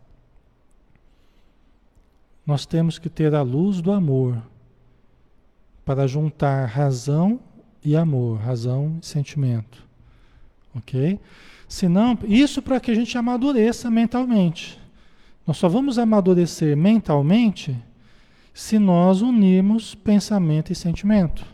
[2.50, 4.42] Nós temos que ter a luz do amor
[5.86, 7.40] para juntar razão
[7.86, 9.86] e amor, razão e sentimento.
[10.76, 11.20] Ok?
[11.68, 14.80] Senão, isso para que a gente amadureça mentalmente.
[15.46, 17.78] Nós só vamos amadurecer mentalmente
[18.52, 21.46] se nós unirmos pensamento e sentimento.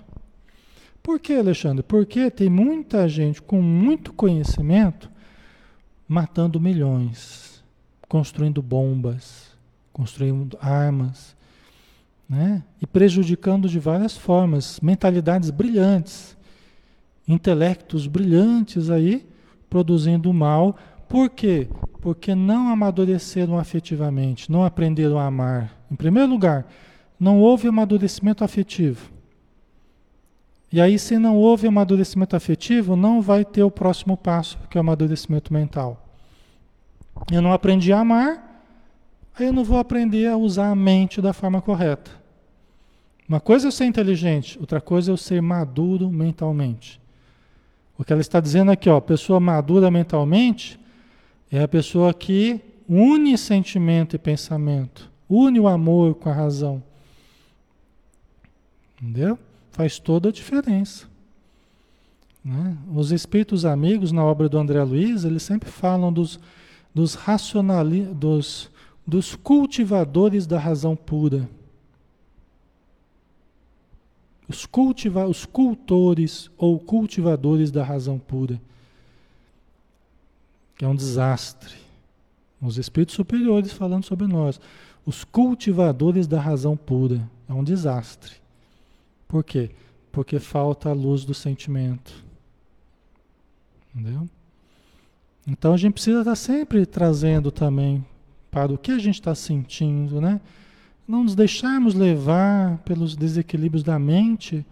[1.04, 1.84] Por que, Alexandre?
[1.84, 5.12] Porque tem muita gente com muito conhecimento
[6.08, 7.62] matando milhões,
[8.08, 9.45] construindo bombas,
[9.96, 11.34] construindo armas,
[12.28, 12.62] né?
[12.82, 16.36] e prejudicando de várias formas, mentalidades brilhantes,
[17.26, 19.26] intelectos brilhantes aí,
[19.70, 20.76] produzindo mal.
[21.08, 21.70] Por quê?
[22.02, 25.74] Porque não amadureceram afetivamente, não aprenderam a amar.
[25.89, 26.68] Em primeiro lugar,
[27.18, 29.10] não houve amadurecimento afetivo.
[30.74, 34.80] E aí, se não houve amadurecimento afetivo, não vai ter o próximo passo, que é
[34.80, 36.06] o amadurecimento mental.
[37.32, 38.55] Eu não aprendi a amar,
[39.38, 42.12] aí eu não vou aprender a usar a mente da forma correta.
[43.28, 47.02] Uma coisa é eu ser inteligente, outra coisa é eu ser maduro mentalmente.
[47.98, 50.80] O que ela está dizendo aqui, ó, pessoa madura mentalmente
[51.52, 56.84] é a pessoa que une sentimento e pensamento, une o amor com a razão.
[59.02, 59.40] Entendeu?
[59.72, 61.08] Faz toda a diferença.
[62.44, 62.78] Né?
[62.94, 66.40] Os espíritos amigos, na obra do André Luiz, eles sempre falam dos,
[66.94, 68.70] dos racionalistas, dos
[69.06, 71.47] dos cultivadores da razão pura.
[74.47, 78.60] Os, cultiva os cultores ou cultivadores da razão pura.
[80.78, 81.74] Que é um desastre.
[82.62, 84.60] Os espíritos superiores falando sobre nós.
[85.06, 87.30] Os cultivadores da razão pura.
[87.47, 88.34] É um desastre.
[89.28, 89.72] Por quê?
[90.12, 92.24] Porque falta a luz do sentimento.
[93.93, 94.28] Entendeu?
[95.47, 98.03] Então a gente precisa estar sempre trazendo também
[98.56, 100.39] para o que a gente está sentindo, né?
[101.06, 104.66] Não nos deixarmos levar pelos desequilíbrios da mente,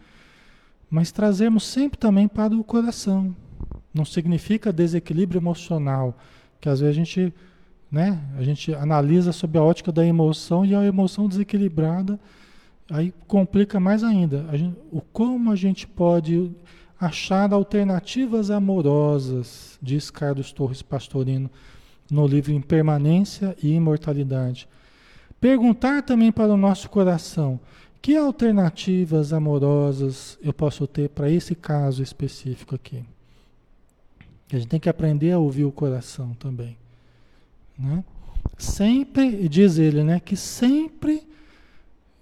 [0.89, 3.35] mas trazermos sempre também para o coração.
[3.93, 6.17] Não significa desequilíbrio emocional,
[6.61, 7.33] que às vezes a gente
[7.91, 8.19] né?
[8.37, 12.17] A gente analisa sob a ótica da emoção e a emoção desequilibrada
[12.89, 14.47] aí complica mais ainda.
[14.53, 16.51] Gente, o como a gente pode
[16.97, 21.51] achar alternativas amorosas, diz Carlos Torres Pastorino
[22.09, 24.67] no livro Impermanência e Imortalidade.
[25.39, 27.59] Perguntar também para o nosso coração:
[28.01, 33.03] que alternativas amorosas eu posso ter para esse caso específico aqui?
[34.51, 36.77] A gente tem que aprender a ouvir o coração também.
[37.77, 38.03] Né?
[38.57, 41.27] Sempre, diz ele, né, que sempre,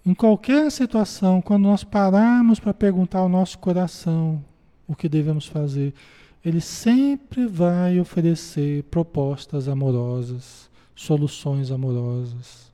[0.05, 4.43] em qualquer situação, quando nós pararmos para perguntar ao nosso coração
[4.87, 5.93] o que devemos fazer,
[6.43, 12.71] ele sempre vai oferecer propostas amorosas, soluções amorosas.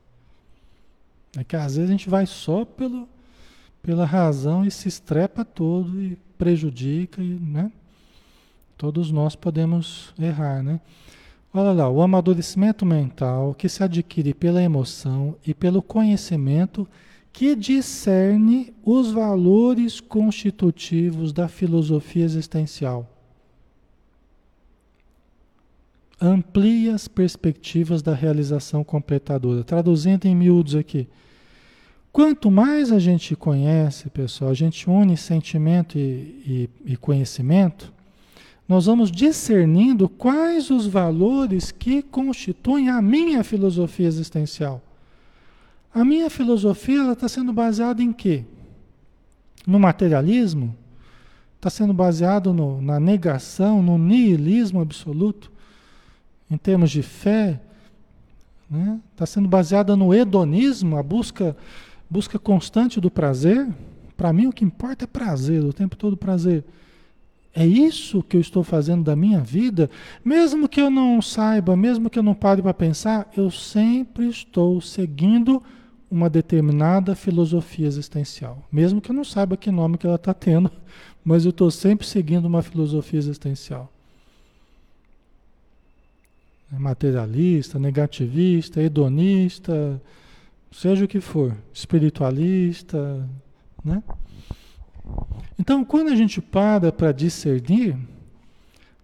[1.36, 3.06] É que às vezes a gente vai só pelo,
[3.82, 7.70] pela razão e se estrepa todo e prejudica, e, né?
[8.76, 10.80] Todos nós podemos errar, né?
[11.52, 16.88] Olha lá, o amadurecimento mental que se adquire pela emoção e pelo conhecimento
[17.32, 23.17] que discerne os valores constitutivos da filosofia existencial.
[26.20, 29.62] Amplia as perspectivas da realização completadora.
[29.62, 31.06] Traduzindo em miúdos aqui.
[32.12, 37.92] Quanto mais a gente conhece, pessoal, a gente une sentimento e, e, e conhecimento,
[38.68, 44.82] nós vamos discernindo quais os valores que constituem a minha filosofia existencial.
[45.94, 48.44] A minha filosofia está sendo baseada em quê?
[49.66, 50.74] No materialismo?
[51.56, 55.50] Está sendo baseado no, na negação, no niilismo absoluto?
[56.50, 57.60] Em termos de fé?
[58.64, 59.00] Está né?
[59.16, 61.56] Tá sendo baseada no hedonismo, a busca,
[62.08, 63.68] busca constante do prazer?
[64.16, 66.64] Para mim o que importa é prazer, o tempo todo prazer.
[67.54, 69.90] É isso que eu estou fazendo da minha vida?
[70.24, 74.80] Mesmo que eu não saiba, mesmo que eu não pare para pensar, eu sempre estou
[74.80, 75.62] seguindo
[76.10, 78.66] uma determinada filosofia existencial.
[78.70, 80.70] Mesmo que eu não saiba que nome que ela está tendo,
[81.24, 83.92] mas eu estou sempre seguindo uma filosofia existencial.
[86.72, 90.00] É materialista, negativista, hedonista,
[90.70, 93.26] seja o que for, espiritualista,
[93.84, 94.02] né?
[95.58, 97.96] Então, quando a gente para para discernir,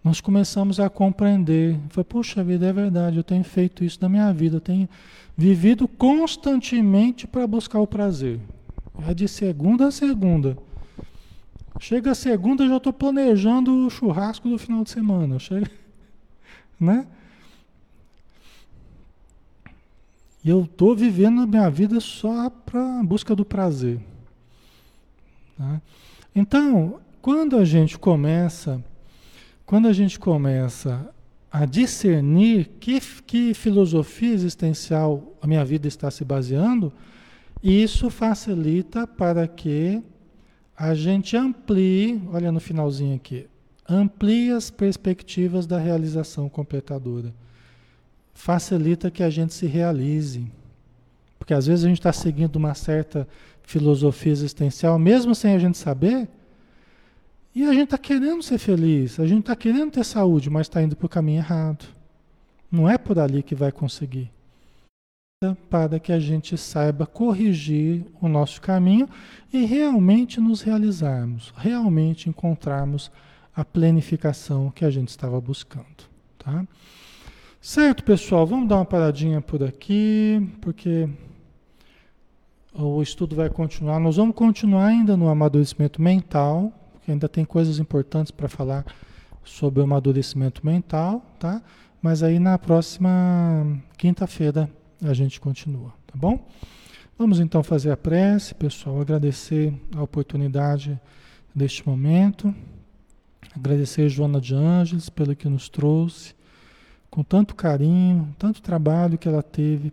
[0.03, 1.79] nós começamos a compreender.
[1.89, 4.89] Foi, puxa vida, é verdade, eu tenho feito isso na minha vida, eu tenho
[5.37, 8.39] vivido constantemente para buscar o prazer.
[9.09, 10.57] É de segunda a segunda.
[11.81, 15.39] Chega a segunda, eu já estou planejando o churrasco do final de semana.
[15.39, 15.71] Chega,
[16.79, 17.07] né?
[20.45, 23.99] E eu estou vivendo a minha vida só para busca do prazer.
[25.57, 25.81] Tá?
[26.35, 28.85] Então, quando a gente começa,
[29.65, 31.09] quando a gente começa
[31.51, 36.93] a discernir que, que filosofia existencial a minha vida está se baseando,
[37.63, 40.03] isso facilita para que
[40.77, 43.47] a gente amplie, olha no finalzinho aqui,
[43.89, 47.33] amplie as perspectivas da realização completadora.
[48.35, 50.51] Facilita que a gente se realize.
[51.39, 53.27] Porque às vezes a gente está seguindo uma certa
[53.63, 56.29] filosofia existencial, mesmo sem a gente saber,
[57.55, 60.83] e a gente está querendo ser feliz, a gente está querendo ter saúde, mas está
[60.83, 61.87] indo para o caminho errado.
[62.71, 64.31] Não é por ali que vai conseguir.
[65.71, 69.09] Para que a gente saiba corrigir o nosso caminho
[69.53, 73.11] e realmente nos realizarmos, realmente encontrarmos
[73.55, 76.09] a plenificação que a gente estava buscando.
[76.39, 76.67] Tá?
[77.67, 81.09] Certo, pessoal, vamos dar uma paradinha por aqui, porque
[82.75, 83.99] o estudo vai continuar.
[83.99, 88.85] Nós vamos continuar ainda no amadurecimento mental, porque ainda tem coisas importantes para falar
[89.43, 91.63] sobre o amadurecimento mental, tá?
[92.03, 94.69] Mas aí na próxima quinta-feira
[95.03, 96.47] a gente continua, tá bom?
[97.17, 101.01] Vamos então fazer a prece, pessoal, agradecer a oportunidade
[101.55, 102.55] deste momento,
[103.57, 106.35] agradecer a Joana de Ângeles pelo que nos trouxe,
[107.15, 109.93] com tanto carinho, tanto trabalho que ela teve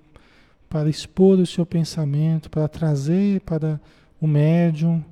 [0.68, 3.80] para expor o seu pensamento, para trazer para
[4.20, 5.06] o médium,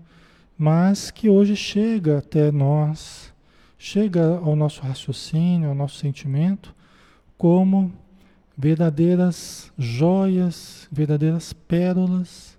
[0.58, 3.32] mas que hoje chega até nós,
[3.78, 6.74] chega ao nosso raciocínio, ao nosso sentimento,
[7.38, 7.94] como
[8.58, 12.58] verdadeiras joias, verdadeiras pérolas,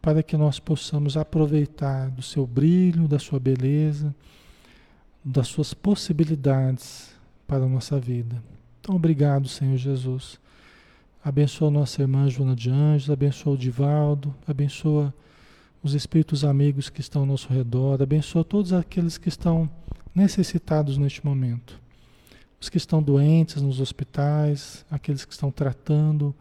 [0.00, 4.14] para que nós possamos aproveitar do seu brilho, da sua beleza,
[5.24, 7.10] das suas possibilidades
[7.44, 8.40] para a nossa vida.
[8.88, 10.40] Então, obrigado, Senhor Jesus
[11.22, 15.12] Abençoa nossa irmã Joana de Anjos, abençoa o Divaldo, abençoa
[15.82, 19.68] os espíritos amigos que estão ao nosso redor, abençoa todos aqueles que estão
[20.14, 21.78] necessitados neste momento.
[22.58, 26.34] os que estão doentes nos hospitais, aqueles que estão tratando,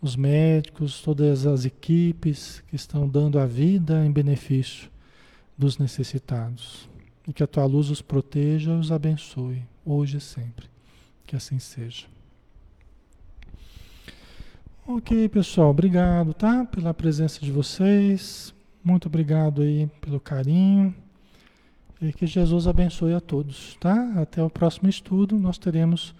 [0.00, 4.88] os médicos, todas as equipes que estão dando a vida em benefício
[5.58, 6.88] dos necessitados.
[7.26, 10.77] E que a tua luz os proteja e os abençoe, hoje e sempre.
[11.28, 12.06] Que assim seja.
[14.86, 16.64] Ok, pessoal, obrigado, tá?
[16.64, 18.54] Pela presença de vocês.
[18.82, 20.94] Muito obrigado aí pelo carinho.
[22.00, 24.14] E que Jesus abençoe a todos, tá?
[24.16, 25.38] Até o próximo estudo.
[25.38, 26.14] Nós teremos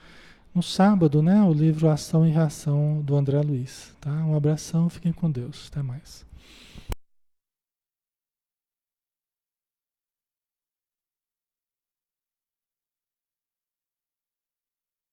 [0.54, 4.12] no sábado, né, o livro Ação e Reação do André Luiz, tá?
[4.12, 5.70] Um abração, fiquem com Deus.
[5.72, 6.27] Até mais.